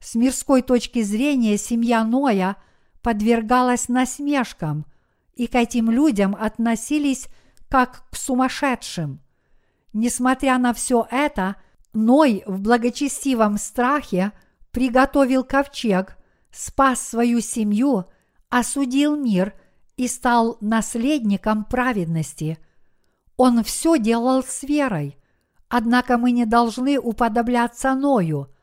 С 0.00 0.14
мирской 0.14 0.62
точки 0.62 1.02
зрения 1.02 1.58
семья 1.58 2.04
Ноя 2.04 2.56
подвергалась 3.02 3.88
насмешкам, 3.88 4.86
и 5.34 5.46
к 5.46 5.54
этим 5.54 5.90
людям 5.90 6.36
относились 6.38 7.28
как 7.68 8.08
к 8.10 8.16
сумасшедшим. 8.16 9.20
Несмотря 9.92 10.58
на 10.58 10.72
все 10.72 11.06
это, 11.10 11.56
Ной 11.94 12.44
в 12.46 12.60
благочестивом 12.60 13.58
страхе 13.58 14.32
приготовил 14.70 15.42
ковчег, 15.42 16.16
спас 16.52 17.02
свою 17.02 17.40
семью, 17.40 18.04
осудил 18.50 19.16
мир 19.16 19.54
и 19.96 20.06
стал 20.06 20.58
наследником 20.60 21.64
праведности. 21.64 22.58
Он 23.36 23.64
все 23.64 23.98
делал 23.98 24.44
с 24.44 24.62
верой. 24.62 25.16
Однако 25.68 26.18
мы 26.18 26.30
не 26.30 26.46
должны 26.46 26.98
уподобляться 26.98 27.94
Ною– 27.94 28.48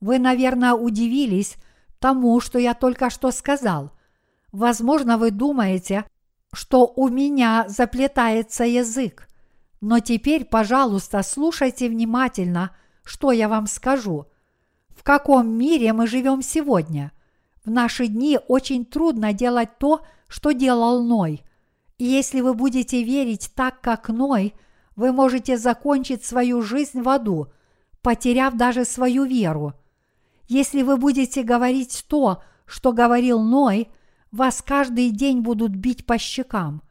вы, 0.00 0.18
наверное, 0.18 0.72
удивились 0.72 1.56
тому, 1.98 2.40
что 2.40 2.58
я 2.58 2.74
только 2.74 3.10
что 3.10 3.30
сказал. 3.30 3.92
Возможно, 4.52 5.18
вы 5.18 5.30
думаете, 5.30 6.04
что 6.52 6.92
у 6.96 7.08
меня 7.08 7.66
заплетается 7.68 8.64
язык. 8.64 9.28
Но 9.80 10.00
теперь, 10.00 10.44
пожалуйста, 10.44 11.22
слушайте 11.22 11.88
внимательно, 11.88 12.74
что 13.04 13.32
я 13.32 13.48
вам 13.48 13.66
скажу. 13.66 14.26
В 14.88 15.02
каком 15.02 15.48
мире 15.48 15.92
мы 15.92 16.06
живем 16.06 16.42
сегодня? 16.42 17.12
В 17.64 17.70
наши 17.70 18.06
дни 18.06 18.38
очень 18.48 18.84
трудно 18.84 19.32
делать 19.32 19.78
то, 19.78 20.04
что 20.28 20.52
делал 20.52 21.02
Ной. 21.02 21.42
И 21.98 22.04
если 22.04 22.40
вы 22.40 22.54
будете 22.54 23.02
верить 23.02 23.52
так, 23.54 23.80
как 23.80 24.08
Ной, 24.08 24.54
вы 24.96 25.12
можете 25.12 25.56
закончить 25.56 26.24
свою 26.24 26.62
жизнь 26.62 27.00
в 27.00 27.08
аду, 27.08 27.48
потеряв 28.02 28.54
даже 28.54 28.84
свою 28.84 29.24
веру. 29.24 29.74
Если 30.50 30.82
вы 30.82 30.96
будете 30.96 31.44
говорить 31.44 32.04
то, 32.08 32.42
что 32.66 32.92
говорил 32.92 33.40
Ной, 33.40 33.88
вас 34.32 34.62
каждый 34.66 35.10
день 35.10 35.42
будут 35.42 35.70
бить 35.76 36.04
по 36.06 36.18
щекам. 36.18 36.82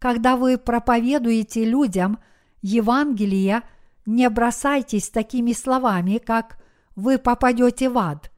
Когда 0.00 0.36
вы 0.36 0.58
проповедуете 0.58 1.64
людям 1.64 2.18
Евангелие, 2.62 3.62
не 4.06 4.28
бросайтесь 4.28 5.08
такими 5.08 5.52
словами, 5.52 6.18
как 6.18 6.60
«вы 6.96 7.18
попадете 7.18 7.88
в 7.90 7.96
ад». 7.96 8.32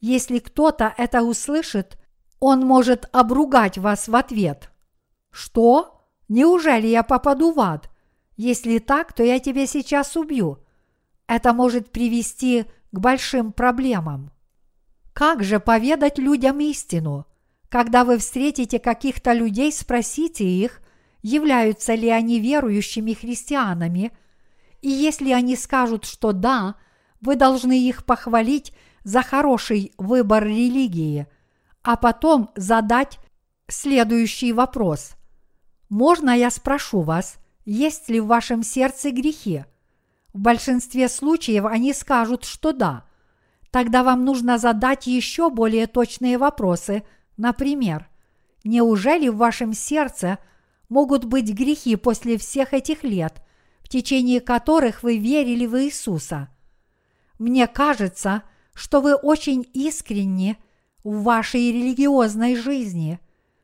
Если 0.00 0.38
кто-то 0.38 0.94
это 0.96 1.22
услышит, 1.22 1.98
он 2.38 2.60
может 2.60 3.08
обругать 3.10 3.78
вас 3.78 4.06
в 4.06 4.14
ответ. 4.14 4.70
Что? 5.32 6.06
Неужели 6.28 6.86
я 6.86 7.02
попаду 7.02 7.50
в 7.50 7.58
ад? 7.58 7.90
Если 8.36 8.78
так, 8.78 9.12
то 9.12 9.24
я 9.24 9.40
тебя 9.40 9.66
сейчас 9.66 10.16
убью. 10.16 10.58
Это 11.26 11.52
может 11.52 11.90
привести 11.90 12.66
к 12.94 13.00
большим 13.00 13.52
проблемам. 13.52 14.30
Как 15.12 15.42
же 15.42 15.58
поведать 15.58 16.18
людям 16.18 16.60
истину? 16.60 17.26
Когда 17.68 18.04
вы 18.04 18.18
встретите 18.18 18.78
каких-то 18.78 19.32
людей, 19.32 19.72
спросите 19.72 20.44
их, 20.44 20.80
являются 21.20 21.94
ли 21.94 22.08
они 22.08 22.38
верующими 22.38 23.12
христианами, 23.12 24.12
и 24.80 24.88
если 24.90 25.32
они 25.32 25.56
скажут, 25.56 26.04
что 26.04 26.32
да, 26.32 26.76
вы 27.20 27.34
должны 27.34 27.80
их 27.80 28.04
похвалить 28.04 28.72
за 29.02 29.22
хороший 29.22 29.92
выбор 29.98 30.44
религии, 30.44 31.26
а 31.82 31.96
потом 31.96 32.50
задать 32.54 33.18
следующий 33.66 34.52
вопрос. 34.52 35.16
Можно 35.88 36.30
я 36.30 36.50
спрошу 36.50 37.00
вас, 37.00 37.38
есть 37.64 38.08
ли 38.08 38.20
в 38.20 38.26
вашем 38.26 38.62
сердце 38.62 39.10
грехи? 39.10 39.64
В 40.34 40.40
большинстве 40.40 41.08
случаев 41.08 41.64
они 41.64 41.94
скажут, 41.94 42.44
что 42.44 42.72
да. 42.72 43.04
Тогда 43.70 44.02
вам 44.02 44.24
нужно 44.24 44.58
задать 44.58 45.06
еще 45.06 45.48
более 45.48 45.86
точные 45.86 46.38
вопросы. 46.38 47.04
Например, 47.36 48.08
неужели 48.64 49.28
в 49.28 49.36
вашем 49.36 49.72
сердце 49.72 50.38
могут 50.88 51.24
быть 51.24 51.54
грехи 51.54 51.94
после 51.94 52.36
всех 52.36 52.74
этих 52.74 53.04
лет, 53.04 53.42
в 53.80 53.88
течение 53.88 54.40
которых 54.40 55.04
вы 55.04 55.18
верили 55.18 55.66
в 55.66 55.80
Иисуса? 55.80 56.48
Мне 57.38 57.68
кажется, 57.68 58.42
что 58.74 59.00
вы 59.00 59.14
очень 59.14 59.64
искренни 59.72 60.56
в 61.04 61.22
вашей 61.22 61.70
религиозной 61.70 62.56
жизни. 62.56 63.20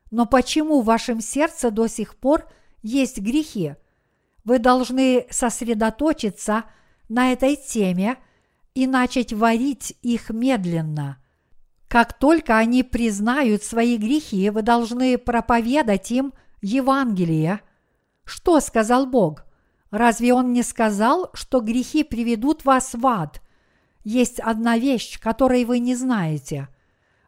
Но 0.09 0.25
почему 0.25 0.81
в 0.81 0.85
вашем 0.85 1.19
сердце 1.19 1.69
до 1.69 1.87
сих 1.87 2.15
пор 2.15 2.47
есть 2.81 3.19
грехи? 3.19 3.75
Вы 4.43 4.59
должны 4.59 5.27
сосредоточиться 5.29 6.63
на 7.09 7.31
этой 7.31 7.55
теме 7.55 8.17
и 8.73 8.87
начать 8.87 9.33
варить 9.33 9.95
их 10.01 10.29
медленно. 10.29 11.17
Как 11.87 12.17
только 12.17 12.57
они 12.57 12.83
признают 12.83 13.63
свои 13.63 13.97
грехи, 13.97 14.49
вы 14.49 14.61
должны 14.61 15.17
проповедать 15.17 16.09
им 16.11 16.33
Евангелие. 16.61 17.61
Что 18.23 18.59
сказал 18.61 19.05
Бог? 19.05 19.43
Разве 19.89 20.33
Он 20.33 20.53
не 20.53 20.63
сказал, 20.63 21.29
что 21.33 21.59
грехи 21.59 22.03
приведут 22.03 22.63
вас 22.63 22.93
в 22.93 23.05
ад? 23.05 23.41
Есть 24.03 24.39
одна 24.39 24.77
вещь, 24.77 25.19
которой 25.19 25.65
вы 25.65 25.79
не 25.79 25.95
знаете. 25.95 26.69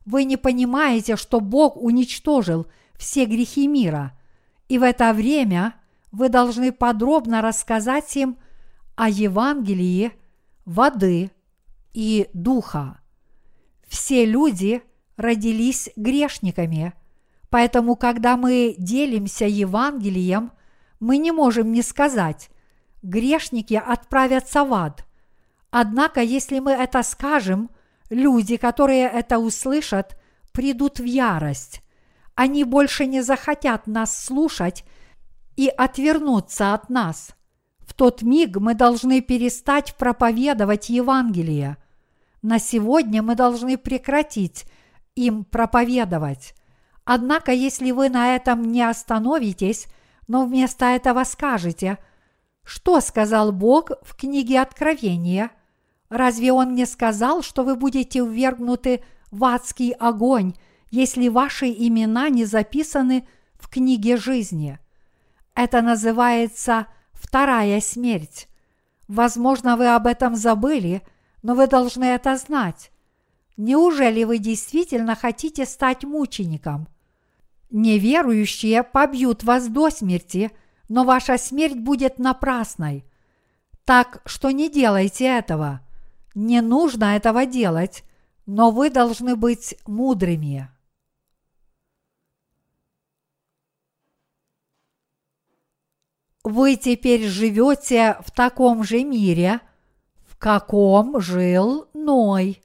Вы 0.06 0.24
не 0.24 0.38
понимаете, 0.38 1.18
что 1.18 1.40
Бог 1.40 1.76
уничтожил 1.76 2.66
все 2.98 3.26
грехи 3.26 3.68
мира. 3.68 4.18
И 4.70 4.78
в 4.78 4.84
это 4.84 5.14
время 5.14 5.76
вы 6.14 6.30
должны 6.30 6.72
подробно 6.72 7.42
рассказать 7.42 8.16
им 8.16 8.38
о 8.96 9.10
Евангелии 9.10 10.14
воды 10.64 11.32
и 11.92 12.30
духа. 12.34 13.00
Все 13.88 14.24
люди 14.24 14.84
родились 15.18 15.90
грешниками, 15.96 16.94
поэтому 17.50 17.96
когда 17.96 18.38
мы 18.38 18.76
делимся 18.78 19.46
Евангелием, 19.46 20.52
мы 21.00 21.18
не 21.18 21.32
можем 21.32 21.72
не 21.72 21.82
сказать 21.82 22.50
«грешники 23.02 23.74
отправятся 23.74 24.64
в 24.64 24.74
ад». 24.74 25.06
Однако, 25.72 26.22
если 26.22 26.60
мы 26.60 26.74
это 26.74 27.02
скажем, 27.02 27.72
люди, 28.12 28.58
которые 28.58 29.10
это 29.10 29.40
услышат, 29.40 30.16
придут 30.52 31.00
в 31.00 31.04
ярость. 31.04 31.82
Они 32.36 32.64
больше 32.64 33.08
не 33.08 33.22
захотят 33.22 33.88
нас 33.88 34.16
слушать 34.26 34.86
и 35.56 35.68
отвернуться 35.68 36.74
от 36.74 36.90
нас. 36.90 37.36
В 37.80 37.94
тот 37.94 38.22
миг 38.22 38.58
мы 38.58 38.74
должны 38.74 39.22
перестать 39.22 39.96
проповедовать 39.96 40.90
Евангелие. 40.90 41.78
На 42.42 42.60
сегодня 42.60 43.22
мы 43.22 43.36
должны 43.36 43.78
прекратить 43.78 44.66
им 45.16 45.44
проповедовать. 45.44 46.56
Однако, 47.06 47.52
если 47.52 47.92
вы 47.92 48.10
на 48.10 48.36
этом 48.36 48.72
не 48.72 48.82
остановитесь, 48.82 49.88
но 50.28 50.46
вместо 50.46 50.86
этого 50.86 51.24
скажете, 51.26 51.98
что 52.64 53.02
сказал 53.02 53.52
Бог 53.52 53.92
в 54.04 54.16
книге 54.16 54.62
Откровения, 54.62 55.52
разве 56.10 56.54
Он 56.54 56.76
не 56.76 56.86
сказал, 56.86 57.44
что 57.44 57.64
вы 57.64 57.76
будете 57.76 58.20
ввергнуты 58.20 59.04
в 59.32 59.44
адский 59.44 59.92
огонь, 59.92 60.54
если 60.92 61.28
ваши 61.28 61.68
имена 61.68 62.30
не 62.30 62.46
записаны 62.46 63.28
в 63.56 63.68
книге 63.68 64.16
жизни? 64.16 64.80
Это 65.56 65.82
называется 65.82 66.88
вторая 67.14 67.80
смерть. 67.80 68.48
Возможно, 69.08 69.78
вы 69.78 69.88
об 69.94 70.08
этом 70.08 70.36
забыли, 70.36 71.04
но 71.42 71.56
вы 71.56 71.68
должны 71.68 72.06
это 72.06 72.36
знать. 72.38 72.92
Неужели 73.58 74.24
вы 74.24 74.40
действительно 74.40 75.16
хотите 75.16 75.66
стать 75.66 76.04
мучеником? 76.04 76.88
Неверующие 77.70 78.84
побьют 78.84 79.44
вас 79.44 79.68
до 79.68 79.90
смерти, 79.90 80.52
но 80.90 81.04
ваша 81.04 81.38
смерть 81.38 81.78
будет 81.78 82.18
напрасной. 82.18 83.06
Так 83.86 84.22
что 84.26 84.52
не 84.52 84.70
делайте 84.70 85.26
этого. 85.26 85.82
Не 86.36 86.62
нужно 86.62 87.16
этого 87.16 87.46
делать, 87.46 88.04
но 88.46 88.72
вы 88.72 88.90
должны 88.90 89.36
быть 89.36 89.76
мудрыми. 89.86 90.70
Вы 96.44 96.76
теперь 96.76 97.26
живете 97.28 98.18
в 98.26 98.32
таком 98.32 98.84
же 98.84 99.04
мире, 99.04 99.62
в 100.26 100.38
каком 100.38 101.22
жил 101.22 101.88
Ной. 101.94 102.62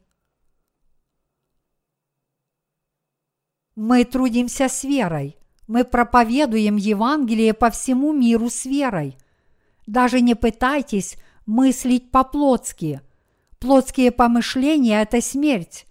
Мы 3.77 4.05
трудимся 4.05 4.69
с 4.69 4.83
верой. 4.83 5.37
Мы 5.69 5.85
проповедуем 5.85 6.75
Евангелие 6.75 7.55
по 7.55 7.71
всему 7.71 8.13
миру 8.13 8.51
с 8.51 8.65
верой. 8.65 9.17
Даже 9.87 10.21
не 10.21 10.35
пытайтесь 10.35 11.17
мыслить 11.47 12.11
по-плотски. 12.11 13.01
Плотские 13.61 14.11
помышления– 14.11 15.03
это 15.03 15.21
смерть. 15.21 15.87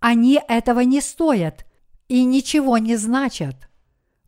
Они 0.00 0.40
этого 0.48 0.80
не 0.80 1.02
стоят 1.02 1.66
и 2.08 2.24
ничего 2.24 2.78
не 2.78 2.96
значат. 2.96 3.65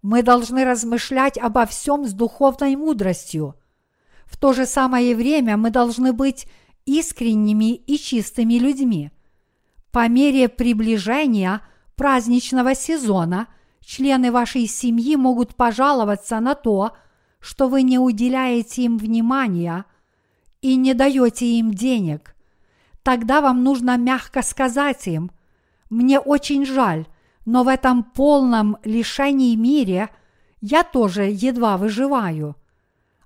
Мы 0.02 0.22
должны 0.22 0.64
размышлять 0.64 1.38
обо 1.38 1.66
всем 1.66 2.06
с 2.06 2.12
духовной 2.12 2.76
мудростью. 2.76 3.54
В 4.26 4.36
то 4.36 4.52
же 4.52 4.66
самое 4.66 5.16
время 5.16 5.56
мы 5.56 5.70
должны 5.70 6.12
быть 6.12 6.46
искренними 6.86 7.74
и 7.74 7.98
чистыми 7.98 8.54
людьми. 8.54 9.10
По 9.90 10.08
мере 10.08 10.48
приближения– 10.48 11.62
праздничного 11.98 12.74
сезона 12.74 13.48
члены 13.80 14.30
вашей 14.32 14.66
семьи 14.66 15.16
могут 15.16 15.56
пожаловаться 15.56 16.40
на 16.40 16.54
то, 16.54 16.96
что 17.40 17.68
вы 17.68 17.82
не 17.82 17.98
уделяете 17.98 18.82
им 18.82 18.96
внимания 18.96 19.84
и 20.62 20.76
не 20.76 20.94
даете 20.94 21.46
им 21.46 21.74
денег. 21.74 22.36
Тогда 23.02 23.40
вам 23.40 23.64
нужно 23.64 23.96
мягко 23.96 24.42
сказать 24.42 25.08
им, 25.08 25.30
мне 25.90 26.20
очень 26.20 26.64
жаль, 26.64 27.06
но 27.48 27.64
в 27.64 27.68
этом 27.68 28.04
полном 28.04 28.76
лишении 28.84 29.56
мире 29.56 30.10
я 30.60 30.84
тоже 30.84 31.24
едва 31.24 31.76
выживаю. 31.76 32.56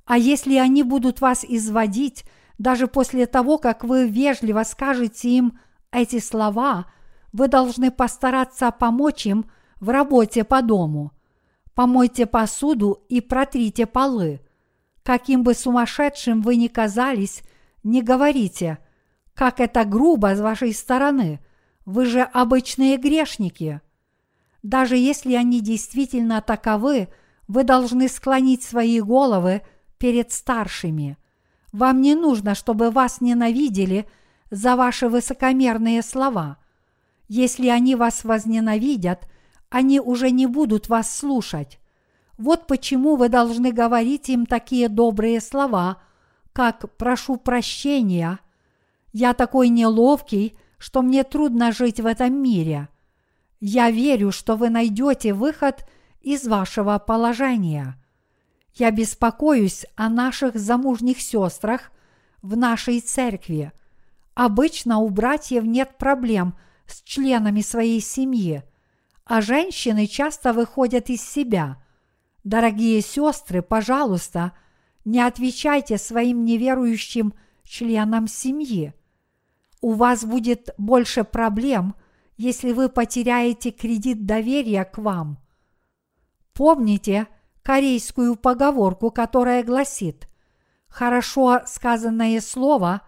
А 0.05 0.17
если 0.17 0.57
они 0.57 0.83
будут 0.83 1.21
вас 1.21 1.45
изводить 1.47 2.25
даже 2.57 2.87
после 2.87 3.27
того, 3.27 3.59
как 3.59 3.85
вы 3.85 4.07
вежливо 4.09 4.63
скажете 4.63 5.29
им 5.29 5.59
эти 5.91 6.19
слова– 6.19 6.87
вы 7.33 7.49
должны 7.49 7.91
постараться 7.91 8.71
помочь 8.71 9.27
им 9.27 9.47
в 9.81 9.89
работе 9.89 10.45
по 10.45 10.63
дому. 10.63 11.13
Помойте 11.75 12.27
посуду 12.27 13.05
и 13.09 13.21
протрите 13.21 13.87
полы. 13.87 14.41
Каким 15.03 15.43
бы 15.43 15.55
сумасшедшим 15.55 16.43
вы 16.43 16.57
ни 16.57 16.69
казались, 16.69 17.43
не 17.83 18.03
говорите, 18.03 18.79
как 19.35 19.59
это 19.59 19.85
грубо 19.85 20.37
с 20.37 20.41
вашей 20.41 20.75
стороны, 20.75 21.41
вы 21.87 22.05
же 22.07 22.21
обычные 22.21 22.99
грешники. 22.99 23.81
Даже 24.63 24.97
если 24.97 25.35
они 25.35 25.61
действительно 25.61 26.41
таковы, 26.41 27.09
вы 27.49 27.65
должны 27.65 28.09
склонить 28.09 28.63
свои 28.63 29.01
головы 29.01 29.63
перед 29.99 30.33
старшими. 30.33 31.17
Вам 31.73 32.01
не 32.01 32.15
нужно, 32.15 32.55
чтобы 32.55 32.91
вас 32.91 33.21
ненавидели 33.21 34.07
за 34.51 34.77
ваши 34.77 35.09
высокомерные 35.09 36.03
слова– 36.03 36.59
если 37.35 37.69
они 37.69 37.95
вас 37.95 38.25
возненавидят, 38.25 39.27
они 39.71 40.01
уже 40.01 40.31
не 40.31 40.45
будут 40.45 40.91
вас 40.91 41.17
слушать. 41.17 41.79
Вот 42.37 42.67
почему 42.67 43.17
вы 43.17 43.31
должны 43.31 43.73
говорить 43.73 44.29
им 44.29 44.45
такие 44.45 44.91
добрые 44.91 45.41
слова, 45.41 46.03
как 46.53 46.95
«прошу 46.99 47.39
прощения», 47.39 48.39
«я 49.15 49.33
такой 49.33 49.71
неловкий, 49.71 50.59
что 50.77 51.01
мне 51.01 51.25
трудно 51.25 51.73
жить 51.73 52.01
в 52.01 52.07
этом 52.07 52.35
мире», 52.35 52.89
«я 53.63 53.91
верю, 53.91 54.31
что 54.31 54.57
вы 54.57 54.69
найдете 54.69 55.33
выход 55.33 55.89
из 56.21 56.47
вашего 56.47 56.99
положения», 56.99 57.97
«я 58.75 58.91
беспокоюсь 58.91 59.87
о 59.97 60.11
наших 60.11 60.57
замужних 60.57 61.21
сестрах 61.21 61.91
в 62.43 62.57
нашей 62.57 63.01
церкви», 63.01 63.73
Обычно 64.35 64.97
у 64.97 65.11
братьев 65.11 65.63
нет 65.63 65.99
проблем– 65.99 66.55
с 66.93 67.03
членами 67.03 67.61
своей 67.61 68.01
семьи, 68.01 68.63
а 69.25 69.41
женщины 69.41 70.07
часто 70.07 70.53
выходят 70.53 71.11
из 71.11 71.23
себя. 71.23 71.83
Дорогие 72.45 73.01
сестры, 73.01 73.63
пожалуйста, 73.63 74.53
не 75.05 75.21
отвечайте 75.21 75.99
своим 75.99 76.45
неверующим 76.45 77.35
членам 77.65 78.27
семьи. 78.27 78.95
У 79.81 79.93
вас 79.93 80.25
будет 80.25 80.71
больше 80.79 81.25
проблем, 81.25 81.95
если 82.37 82.73
вы 82.73 82.89
потеряете 82.89 83.71
кредит 83.71 84.27
доверия 84.27 84.85
к 84.85 84.99
вам. 84.99 85.39
Помните 86.55 87.27
корейскую 87.63 88.37
поговорку, 88.37 89.11
которая 89.11 89.63
гласит 89.63 90.29
«Хорошо 90.89 91.61
сказанное 91.67 92.41
слово 92.41 93.03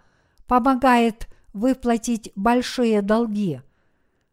помогает 0.46 1.28
выплатить 1.52 2.32
большие 2.34 3.02
долги. 3.02 3.60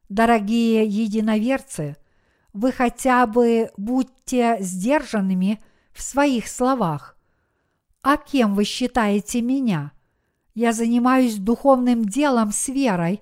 Дорогие 0.09 0.85
единоверцы, 0.85 1.97
вы 2.53 2.71
хотя 2.71 3.25
бы 3.27 3.71
будьте 3.77 4.57
сдержанными 4.59 5.63
в 5.93 6.01
своих 6.01 6.47
словах. 6.47 7.17
А 8.01 8.17
кем 8.17 8.55
вы 8.55 8.63
считаете 8.63 9.41
меня? 9.41 9.91
Я 10.53 10.73
занимаюсь 10.73 11.35
духовным 11.37 12.03
делом 12.03 12.51
с 12.51 12.67
верой, 12.67 13.21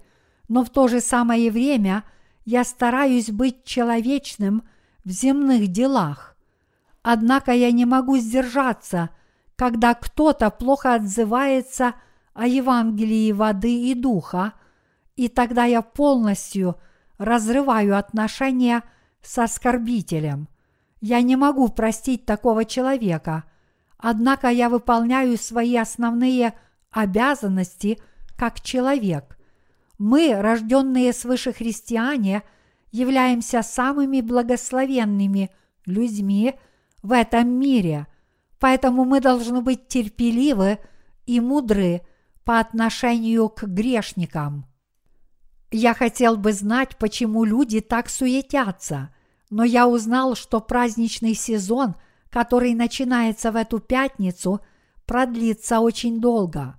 но 0.50 0.66
в 0.66 0.70
то 0.70 0.90
же 0.90 1.00
самое 1.00 1.50
время 1.52 2.04
я 2.44 2.66
стараюсь 2.66 3.32
быть 3.32 3.64
человечным 3.64 4.64
в 5.06 5.10
земных 5.12 5.70
делах. 5.70 6.36
Однако 7.02 7.54
я 7.54 7.72
не 7.72 7.86
могу 7.86 8.18
сдержаться, 8.18 9.10
когда 9.56 9.94
кто-то 9.94 10.50
плохо 10.50 10.96
отзывается– 10.96 11.94
о 12.34 12.48
Евангелии 12.48 13.32
воды 13.32 13.92
и 13.92 13.94
духа, 13.94 14.54
и 15.16 15.28
тогда 15.28 15.66
я 15.66 15.82
полностью 15.82 16.78
разрываю 17.18 17.98
отношения 17.98 18.84
с 19.22 19.38
оскорбителем. 19.40 20.48
Я 21.02 21.22
не 21.22 21.36
могу 21.36 21.68
простить 21.68 22.26
такого 22.26 22.64
человека, 22.66 23.44
однако 23.98 24.48
я 24.48 24.70
выполняю 24.70 25.38
свои 25.38 25.76
основные 25.76 26.54
обязанности 26.92 28.00
как 28.38 28.62
человек. 28.62 29.38
Мы, 30.00 30.34
рожденные 30.34 31.12
свыше 31.12 31.52
христиане, 31.52 32.44
являемся 32.92 33.62
самыми 33.62 34.22
благословенными 34.22 35.52
людьми 35.86 36.56
в 37.04 37.12
этом 37.12 37.50
мире, 37.50 38.08
поэтому 38.60 39.04
мы 39.04 39.20
должны 39.20 39.62
быть 39.62 39.88
терпеливы 39.90 40.80
и 41.26 41.42
мудры 41.42 42.02
по 42.46 42.60
отношению 42.60 43.50
к 43.50 43.64
грешникам. 43.66 44.66
Я 45.70 45.94
хотел 45.94 46.38
бы 46.38 46.54
знать, 46.54 46.98
почему 46.98 47.44
люди 47.44 47.82
так 47.82 48.10
суетятся, 48.10 49.14
но 49.50 49.66
я 49.66 49.88
узнал, 49.88 50.36
что 50.36 50.62
праздничный 50.62 51.36
сезон, 51.36 51.96
который 52.30 52.74
начинается 52.74 53.52
в 53.52 53.56
эту 53.58 53.80
пятницу, 53.80 54.62
продлится 55.06 55.82
очень 55.82 56.22
долго. 56.22 56.76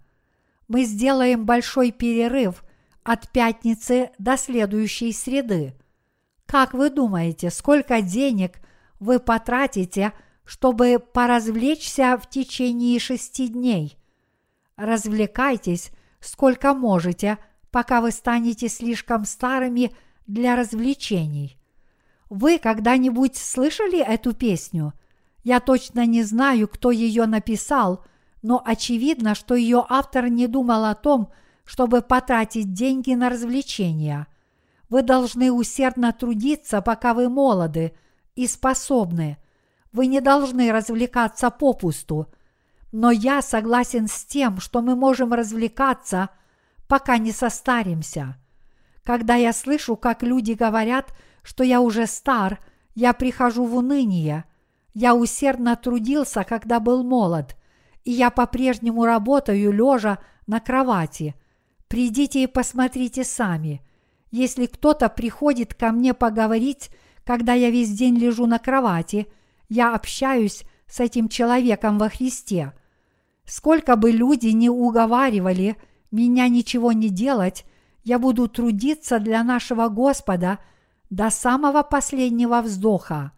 Мы 0.68 0.84
сделаем 0.84 1.44
большой 1.44 1.92
перерыв 1.92 2.64
от 3.04 3.30
пятницы 3.30 4.10
до 4.18 4.36
следующей 4.36 5.12
среды. 5.12 5.74
Как 6.46 6.74
вы 6.74 6.90
думаете, 6.90 7.50
сколько 7.50 8.02
денег 8.02 8.60
вы 8.98 9.20
потратите, 9.20 10.12
чтобы 10.44 10.98
поразвлечься 10.98 12.18
в 12.20 12.28
течение 12.28 12.98
шести 12.98 13.48
дней? 13.48 14.00
развлекайтесь 14.80 15.92
сколько 16.20 16.74
можете, 16.74 17.38
пока 17.70 18.00
вы 18.00 18.10
станете 18.10 18.68
слишком 18.68 19.24
старыми 19.24 19.92
для 20.26 20.56
развлечений. 20.56 21.58
Вы 22.28 22.58
когда-нибудь 22.58 23.36
слышали 23.36 23.98
эту 24.00 24.32
песню? 24.32 24.94
Я 25.44 25.60
точно 25.60 26.06
не 26.06 26.22
знаю, 26.22 26.68
кто 26.68 26.90
ее 26.90 27.26
написал, 27.26 28.04
но 28.42 28.62
очевидно, 28.64 29.34
что 29.34 29.54
ее 29.54 29.84
автор 29.88 30.28
не 30.28 30.46
думал 30.46 30.84
о 30.84 30.94
том, 30.94 31.30
чтобы 31.70 32.02
потратить 32.02 32.72
деньги 32.72 33.14
на 33.14 33.30
развлечения. 33.30 34.26
Вы 34.88 35.02
должны 35.02 35.52
усердно 35.52 36.12
трудиться, 36.12 36.82
пока 36.82 37.14
вы 37.14 37.28
молоды 37.28 37.92
и 38.34 38.48
способны. 38.48 39.38
Вы 39.92 40.06
не 40.06 40.20
должны 40.20 40.72
развлекаться 40.72 41.48
попусту– 41.48 42.26
Но 42.92 43.12
я 43.12 43.40
согласен 43.40 44.08
с 44.08 44.24
тем, 44.24 44.58
что 44.58 44.82
мы 44.82 44.96
можем 44.96 45.32
развлекаться, 45.32 46.30
пока 46.88 47.18
не 47.18 47.30
состаримся. 47.30 48.36
Когда 49.04 49.36
я 49.36 49.52
слышу, 49.52 49.94
как 49.94 50.24
люди 50.24 50.54
говорят, 50.54 51.14
что 51.44 51.62
я 51.62 51.80
уже 51.80 52.08
стар, 52.08 52.58
я 52.96 53.12
прихожу 53.12 53.64
в 53.64 53.76
уныние. 53.76 54.42
Я 54.92 55.14
усердно 55.14 55.76
трудился, 55.76 56.42
когда 56.42 56.80
был 56.80 57.04
молод, 57.04 57.54
и 58.02 58.10
я 58.10 58.30
по-прежнему 58.30 59.04
работаю 59.04 59.70
лежа 59.70 60.18
на 60.48 60.58
кровати. 60.58 61.36
Придите 61.90 62.44
и 62.44 62.46
посмотрите 62.46 63.24
сами. 63.24 63.82
Если 64.30 64.66
кто-то 64.66 65.08
приходит 65.08 65.74
ко 65.74 65.90
мне 65.90 66.14
поговорить, 66.14 66.88
когда 67.24 67.54
я 67.54 67.70
весь 67.70 67.90
день 67.90 68.16
лежу 68.16 68.46
на 68.46 68.60
кровати, 68.60 69.26
я 69.68 69.96
общаюсь 69.96 70.62
с 70.86 71.00
этим 71.00 71.28
человеком 71.28 71.98
во 71.98 72.08
Христе. 72.08 72.74
Сколько 73.44 73.96
бы 73.96 74.12
люди 74.12 74.46
не 74.46 74.70
уговаривали 74.70 75.76
меня 76.12 76.46
ничего 76.46 76.92
не 76.92 77.08
делать, 77.08 77.64
я 78.04 78.20
буду 78.20 78.46
трудиться 78.46 79.18
для 79.18 79.42
нашего 79.42 79.88
Господа 79.88 80.60
до 81.10 81.28
самого 81.28 81.82
последнего 81.82 82.62
вздоха. 82.62 83.32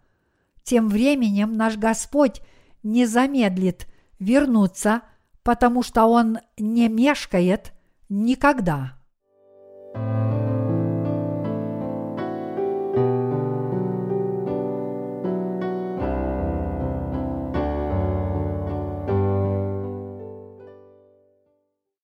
Тем 0.62 0.90
временем 0.90 1.55
наш 1.55 1.78
Господь 1.78 2.42
не 2.82 3.07
замедлит 3.07 3.86
вернуться, 4.18 5.00
потому 5.42 5.82
что 5.82 6.05
Он 6.05 6.40
не 6.59 6.90
мешкает 6.90 7.72
никогда. 8.12 8.98